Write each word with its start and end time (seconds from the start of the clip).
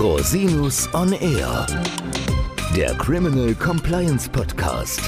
Rosinus 0.00 0.88
on 0.94 1.12
Air, 1.12 1.66
der 2.74 2.96
Criminal 2.96 3.54
Compliance 3.54 4.30
Podcast. 4.30 4.98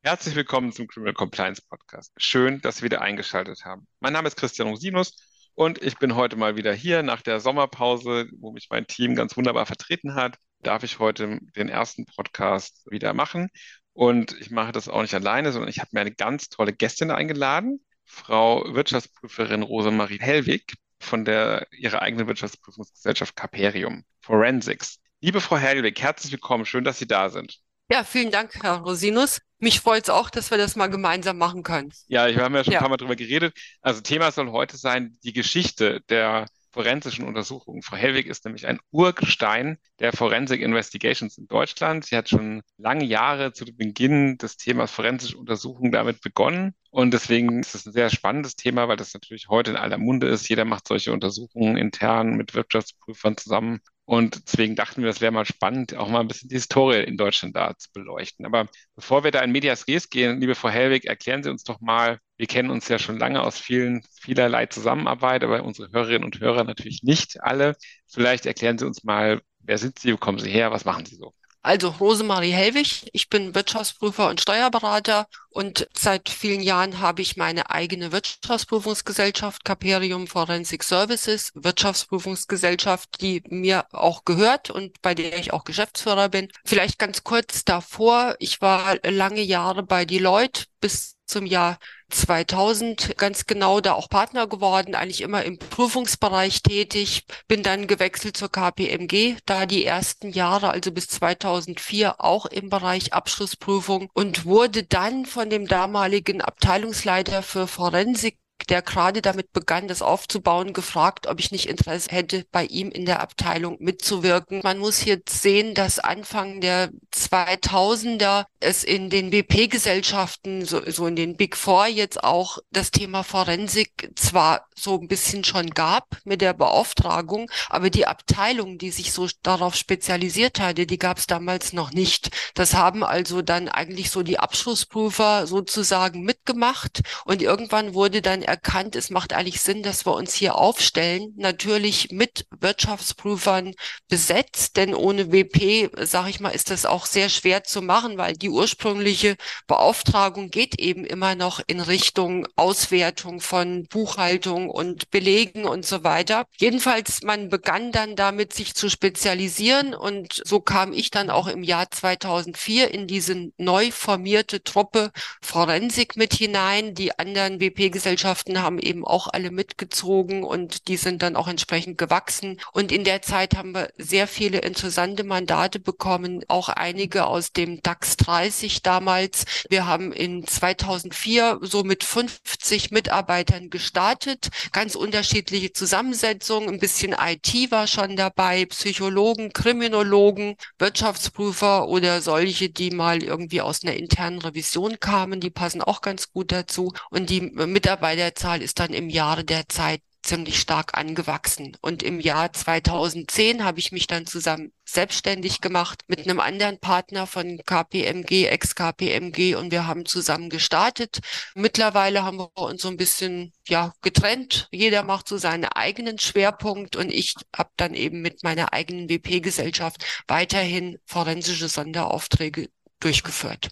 Herzlich 0.00 0.34
willkommen 0.34 0.72
zum 0.72 0.86
Criminal 0.86 1.12
Compliance 1.12 1.60
Podcast. 1.60 2.10
Schön, 2.16 2.62
dass 2.62 2.78
Sie 2.78 2.84
wieder 2.84 3.02
eingeschaltet 3.02 3.66
haben. 3.66 3.86
Mein 4.00 4.14
Name 4.14 4.28
ist 4.28 4.38
Christian 4.38 4.68
Rosinus 4.68 5.14
und 5.52 5.82
ich 5.82 5.98
bin 5.98 6.14
heute 6.14 6.36
mal 6.36 6.56
wieder 6.56 6.72
hier 6.72 7.02
nach 7.02 7.20
der 7.20 7.38
Sommerpause, 7.38 8.26
wo 8.38 8.50
mich 8.50 8.68
mein 8.70 8.86
Team 8.86 9.14
ganz 9.14 9.36
wunderbar 9.36 9.66
vertreten 9.66 10.14
hat. 10.14 10.38
Darf 10.60 10.84
ich 10.84 10.98
heute 10.98 11.38
den 11.54 11.68
ersten 11.68 12.06
Podcast 12.06 12.90
wieder 12.90 13.12
machen. 13.12 13.50
Und 13.92 14.34
ich 14.40 14.50
mache 14.50 14.72
das 14.72 14.88
auch 14.88 15.02
nicht 15.02 15.14
alleine, 15.14 15.52
sondern 15.52 15.68
ich 15.68 15.80
habe 15.80 15.90
mir 15.92 16.00
eine 16.00 16.14
ganz 16.14 16.48
tolle 16.48 16.72
Gästin 16.72 17.10
eingeladen. 17.10 17.80
Frau 18.06 18.64
Wirtschaftsprüferin 18.74 19.62
Rosemarie 19.62 20.20
Hellwig 20.20 20.74
von 21.00 21.24
der 21.24 21.66
ihrer 21.72 22.00
eigenen 22.02 22.26
Wirtschaftsprüfungsgesellschaft 22.28 23.36
Caperium 23.36 24.04
Forensics. 24.20 25.00
Liebe 25.20 25.40
Frau 25.40 25.56
Hellwig, 25.56 26.00
herzlich 26.00 26.32
willkommen. 26.32 26.64
Schön, 26.64 26.84
dass 26.84 26.98
Sie 26.98 27.06
da 27.06 27.28
sind. 27.28 27.58
Ja, 27.90 28.04
vielen 28.04 28.30
Dank, 28.30 28.52
Herr 28.62 28.78
Rosinus. 28.78 29.40
Mich 29.58 29.80
freut 29.80 30.04
es 30.04 30.10
auch, 30.10 30.30
dass 30.30 30.50
wir 30.50 30.58
das 30.58 30.76
mal 30.76 30.88
gemeinsam 30.88 31.38
machen 31.38 31.62
können. 31.62 31.92
Ja, 32.08 32.26
wir 32.26 32.42
haben 32.42 32.54
ja 32.54 32.64
schon 32.64 32.72
ja. 32.72 32.78
ein 32.78 32.82
paar 32.82 32.90
Mal 32.90 32.96
drüber 32.96 33.16
geredet. 33.16 33.56
Also 33.80 34.00
Thema 34.00 34.30
soll 34.30 34.50
heute 34.50 34.76
sein, 34.76 35.16
die 35.22 35.32
Geschichte 35.32 36.00
der 36.08 36.46
forensischen 36.76 37.24
Untersuchungen. 37.24 37.80
Frau 37.80 37.96
Hellwig 37.96 38.26
ist 38.26 38.44
nämlich 38.44 38.66
ein 38.66 38.80
Urgestein 38.90 39.78
der 39.98 40.12
Forensic 40.12 40.60
Investigations 40.60 41.38
in 41.38 41.48
Deutschland. 41.48 42.04
Sie 42.04 42.14
hat 42.14 42.28
schon 42.28 42.62
lange 42.76 43.04
Jahre 43.04 43.54
zu 43.54 43.64
Beginn 43.64 44.36
des 44.36 44.58
Themas 44.58 44.90
forensische 44.90 45.38
Untersuchungen 45.38 45.90
damit 45.90 46.20
begonnen. 46.20 46.74
Und 46.90 47.14
deswegen 47.14 47.60
ist 47.60 47.74
es 47.74 47.86
ein 47.86 47.94
sehr 47.94 48.10
spannendes 48.10 48.56
Thema, 48.56 48.88
weil 48.88 48.98
das 48.98 49.14
natürlich 49.14 49.48
heute 49.48 49.70
in 49.70 49.78
aller 49.78 49.96
Munde 49.96 50.28
ist. 50.28 50.50
Jeder 50.50 50.66
macht 50.66 50.86
solche 50.86 51.14
Untersuchungen 51.14 51.78
intern 51.78 52.36
mit 52.36 52.54
Wirtschaftsprüfern 52.54 53.38
zusammen. 53.38 53.80
Und 54.06 54.46
deswegen 54.46 54.76
dachten 54.76 55.02
wir, 55.02 55.08
das 55.08 55.20
wäre 55.20 55.32
mal 55.32 55.44
spannend, 55.44 55.94
auch 55.96 56.08
mal 56.08 56.20
ein 56.20 56.28
bisschen 56.28 56.48
die 56.48 56.54
Historie 56.54 57.02
in 57.02 57.16
Deutschland 57.16 57.56
da 57.56 57.76
zu 57.76 57.90
beleuchten. 57.92 58.46
Aber 58.46 58.68
bevor 58.94 59.24
wir 59.24 59.32
da 59.32 59.40
in 59.40 59.50
Medias 59.50 59.88
Res 59.88 60.10
gehen, 60.10 60.40
liebe 60.40 60.54
Frau 60.54 60.68
Hellwig, 60.68 61.06
erklären 61.06 61.42
Sie 61.42 61.50
uns 61.50 61.64
doch 61.64 61.80
mal, 61.80 62.20
wir 62.36 62.46
kennen 62.46 62.70
uns 62.70 62.86
ja 62.88 63.00
schon 63.00 63.18
lange 63.18 63.42
aus 63.42 63.58
vielen, 63.58 64.02
vielerlei 64.20 64.66
Zusammenarbeit, 64.66 65.42
aber 65.42 65.64
unsere 65.64 65.90
Hörerinnen 65.90 66.24
und 66.24 66.38
Hörer 66.40 66.62
natürlich 66.64 67.02
nicht 67.02 67.42
alle. 67.42 67.76
Vielleicht 68.06 68.46
erklären 68.46 68.78
Sie 68.78 68.86
uns 68.86 69.02
mal, 69.02 69.42
wer 69.58 69.78
sind 69.78 69.98
Sie, 69.98 70.12
wo 70.12 70.16
kommen 70.18 70.38
Sie 70.38 70.50
her, 70.50 70.70
was 70.70 70.84
machen 70.84 71.04
Sie 71.04 71.16
so? 71.16 71.34
Also 71.66 71.88
Rosemarie 71.88 72.52
Hellwig, 72.52 73.10
ich 73.12 73.28
bin 73.28 73.56
Wirtschaftsprüfer 73.56 74.28
und 74.28 74.40
Steuerberater 74.40 75.26
und 75.50 75.88
seit 75.98 76.28
vielen 76.28 76.60
Jahren 76.60 77.00
habe 77.00 77.22
ich 77.22 77.36
meine 77.36 77.70
eigene 77.70 78.12
Wirtschaftsprüfungsgesellschaft 78.12 79.64
Caperium 79.64 80.28
Forensic 80.28 80.84
Services, 80.84 81.50
Wirtschaftsprüfungsgesellschaft, 81.56 83.20
die 83.20 83.42
mir 83.48 83.84
auch 83.90 84.24
gehört 84.24 84.70
und 84.70 85.02
bei 85.02 85.16
der 85.16 85.38
ich 85.38 85.52
auch 85.52 85.64
Geschäftsführer 85.64 86.28
bin. 86.28 86.52
Vielleicht 86.64 87.00
ganz 87.00 87.24
kurz 87.24 87.64
davor, 87.64 88.36
ich 88.38 88.60
war 88.60 88.98
lange 89.04 89.42
Jahre 89.42 89.82
bei 89.82 90.04
Deloitte 90.04 90.66
bis 90.80 91.16
zum 91.26 91.46
Jahr 91.46 91.78
2000 92.10 93.16
ganz 93.16 93.46
genau 93.46 93.80
da 93.80 93.94
auch 93.94 94.08
Partner 94.08 94.46
geworden, 94.46 94.94
eigentlich 94.94 95.22
immer 95.22 95.44
im 95.44 95.58
Prüfungsbereich 95.58 96.62
tätig, 96.62 97.24
bin 97.48 97.62
dann 97.62 97.86
gewechselt 97.86 98.36
zur 98.36 98.50
KPMG, 98.50 99.36
da 99.44 99.66
die 99.66 99.84
ersten 99.84 100.30
Jahre, 100.30 100.70
also 100.70 100.92
bis 100.92 101.08
2004 101.08 102.20
auch 102.20 102.46
im 102.46 102.70
Bereich 102.70 103.12
Abschlussprüfung 103.12 104.08
und 104.14 104.44
wurde 104.44 104.84
dann 104.84 105.26
von 105.26 105.50
dem 105.50 105.66
damaligen 105.66 106.40
Abteilungsleiter 106.40 107.42
für 107.42 107.66
Forensik 107.66 108.38
der 108.68 108.82
gerade 108.82 109.22
damit 109.22 109.52
begann, 109.52 109.88
das 109.88 110.02
aufzubauen, 110.02 110.72
gefragt, 110.72 111.26
ob 111.26 111.40
ich 111.40 111.50
nicht 111.52 111.68
Interesse 111.68 112.10
hätte, 112.10 112.44
bei 112.50 112.64
ihm 112.64 112.90
in 112.90 113.06
der 113.06 113.20
Abteilung 113.20 113.76
mitzuwirken. 113.80 114.60
Man 114.62 114.78
muss 114.78 115.04
jetzt 115.04 115.42
sehen, 115.42 115.74
dass 115.74 115.98
Anfang 115.98 116.60
der 116.60 116.90
2000er 117.14 118.46
es 118.60 118.84
in 118.84 119.10
den 119.10 119.30
BP-Gesellschaften, 119.30 120.64
so, 120.64 120.82
so 120.90 121.06
in 121.06 121.16
den 121.16 121.36
Big 121.36 121.56
Four 121.56 121.86
jetzt 121.86 122.22
auch 122.22 122.58
das 122.70 122.90
Thema 122.90 123.22
Forensik 123.22 124.10
zwar 124.16 124.66
so 124.74 124.98
ein 124.98 125.08
bisschen 125.08 125.44
schon 125.44 125.70
gab 125.70 126.18
mit 126.24 126.40
der 126.40 126.52
Beauftragung, 126.52 127.50
aber 127.68 127.90
die 127.90 128.06
Abteilung, 128.06 128.78
die 128.78 128.90
sich 128.90 129.12
so 129.12 129.28
darauf 129.42 129.74
spezialisiert 129.74 130.60
hatte, 130.60 130.86
die 130.86 130.98
gab 130.98 131.18
es 131.18 131.26
damals 131.26 131.72
noch 131.72 131.92
nicht. 131.92 132.30
Das 132.54 132.74
haben 132.74 133.02
also 133.02 133.42
dann 133.42 133.68
eigentlich 133.68 134.10
so 134.10 134.22
die 134.22 134.38
Abschlussprüfer 134.38 135.46
sozusagen 135.46 136.22
mitgemacht 136.22 137.02
und 137.24 137.42
irgendwann 137.42 137.94
wurde 137.94 138.22
dann 138.22 138.42
erkannt, 138.56 138.96
es 138.96 139.10
macht 139.10 139.34
eigentlich 139.34 139.60
Sinn, 139.60 139.82
dass 139.82 140.06
wir 140.06 140.14
uns 140.14 140.32
hier 140.32 140.54
aufstellen, 140.54 141.34
natürlich 141.36 142.10
mit 142.10 142.46
Wirtschaftsprüfern 142.58 143.74
besetzt, 144.08 144.78
denn 144.78 144.94
ohne 144.94 145.30
WP, 145.30 145.90
sage 146.06 146.30
ich 146.30 146.40
mal, 146.40 146.50
ist 146.50 146.70
das 146.70 146.86
auch 146.86 147.04
sehr 147.04 147.28
schwer 147.28 147.64
zu 147.64 147.82
machen, 147.82 148.16
weil 148.16 148.32
die 148.32 148.48
ursprüngliche 148.48 149.36
Beauftragung 149.66 150.50
geht 150.50 150.80
eben 150.80 151.04
immer 151.04 151.34
noch 151.34 151.60
in 151.66 151.80
Richtung 151.80 152.48
Auswertung 152.56 153.42
von 153.42 153.86
Buchhaltung 153.88 154.70
und 154.70 155.10
Belegen 155.10 155.66
und 155.66 155.84
so 155.84 156.02
weiter. 156.02 156.46
Jedenfalls, 156.56 157.22
man 157.22 157.50
begann 157.50 157.92
dann 157.92 158.16
damit, 158.16 158.54
sich 158.54 158.74
zu 158.74 158.88
spezialisieren 158.88 159.94
und 159.94 160.40
so 160.46 160.60
kam 160.60 160.94
ich 160.94 161.10
dann 161.10 161.28
auch 161.28 161.46
im 161.46 161.62
Jahr 161.62 161.90
2004 161.90 162.90
in 162.90 163.06
diese 163.06 163.50
neu 163.58 163.90
formierte 163.90 164.64
Truppe 164.64 165.12
Forensik 165.42 166.16
mit 166.16 166.32
hinein. 166.32 166.94
Die 166.94 167.18
anderen 167.18 167.60
WP-Gesellschaften 167.60 168.45
Gesellschaften 168.46 168.62
haben 168.62 168.78
eben 168.78 169.04
auch 169.04 169.28
alle 169.32 169.50
mitgezogen 169.50 170.44
und 170.44 170.88
die 170.88 170.96
sind 170.96 171.22
dann 171.22 171.36
auch 171.36 171.48
entsprechend 171.48 171.98
gewachsen. 171.98 172.60
Und 172.72 172.92
in 172.92 173.04
der 173.04 173.22
Zeit 173.22 173.56
haben 173.56 173.74
wir 173.74 173.90
sehr 173.98 174.26
viele 174.26 174.58
interessante 174.58 175.24
Mandate 175.24 175.78
bekommen, 175.80 176.44
auch 176.48 176.68
einige 176.68 177.26
aus 177.26 177.52
dem 177.52 177.82
DAX 177.82 178.16
30 178.16 178.82
damals. 178.82 179.44
Wir 179.68 179.86
haben 179.86 180.12
in 180.12 180.46
2004 180.46 181.58
so 181.62 181.82
mit 181.82 182.04
50 182.04 182.90
Mitarbeitern 182.90 183.70
gestartet, 183.70 184.48
ganz 184.72 184.94
unterschiedliche 184.94 185.72
Zusammensetzungen, 185.72 186.68
ein 186.68 186.78
bisschen 186.78 187.14
IT 187.18 187.70
war 187.70 187.86
schon 187.86 188.16
dabei, 188.16 188.66
Psychologen, 188.66 189.52
Kriminologen, 189.52 190.56
Wirtschaftsprüfer 190.78 191.88
oder 191.88 192.20
solche, 192.20 192.68
die 192.68 192.90
mal 192.90 193.22
irgendwie 193.22 193.60
aus 193.60 193.82
einer 193.82 193.94
internen 193.94 194.40
Revision 194.40 195.00
kamen, 195.00 195.40
die 195.40 195.50
passen 195.50 195.82
auch 195.82 196.00
ganz 196.00 196.32
gut 196.32 196.52
dazu. 196.52 196.92
Und 197.10 197.30
die 197.30 197.40
Mitarbeiter 197.40 198.35
Zahl 198.36 198.62
ist 198.62 198.78
dann 198.78 198.92
im 198.92 199.08
Jahre 199.08 199.44
der 199.44 199.68
Zeit 199.68 200.00
ziemlich 200.26 200.58
stark 200.60 200.98
angewachsen. 200.98 201.76
Und 201.80 202.02
im 202.02 202.20
Jahr 202.20 202.52
2010 202.52 203.64
habe 203.64 203.78
ich 203.78 203.92
mich 203.92 204.06
dann 204.06 204.26
zusammen 204.26 204.72
selbstständig 204.84 205.60
gemacht 205.60 206.02
mit 206.08 206.20
einem 206.20 206.40
anderen 206.40 206.78
Partner 206.78 207.26
von 207.26 207.60
KPMG, 207.64 208.46
ex-KPMG 208.46 209.54
und 209.54 209.70
wir 209.70 209.86
haben 209.86 210.04
zusammen 210.04 210.50
gestartet. 210.50 211.20
Mittlerweile 211.54 212.24
haben 212.24 212.38
wir 212.38 212.50
uns 212.56 212.82
so 212.82 212.88
ein 212.88 212.96
bisschen 212.96 213.52
ja 213.68 213.92
getrennt. 214.02 214.68
Jeder 214.72 215.04
macht 215.04 215.28
so 215.28 215.38
seinen 215.38 215.64
eigenen 215.64 216.18
Schwerpunkt 216.18 216.96
und 216.96 217.10
ich 217.12 217.34
habe 217.56 217.70
dann 217.76 217.94
eben 217.94 218.20
mit 218.20 218.42
meiner 218.42 218.72
eigenen 218.72 219.08
WP-Gesellschaft 219.08 220.04
weiterhin 220.26 220.98
forensische 221.06 221.68
Sonderaufträge 221.68 222.68
durchgeführt. 223.00 223.70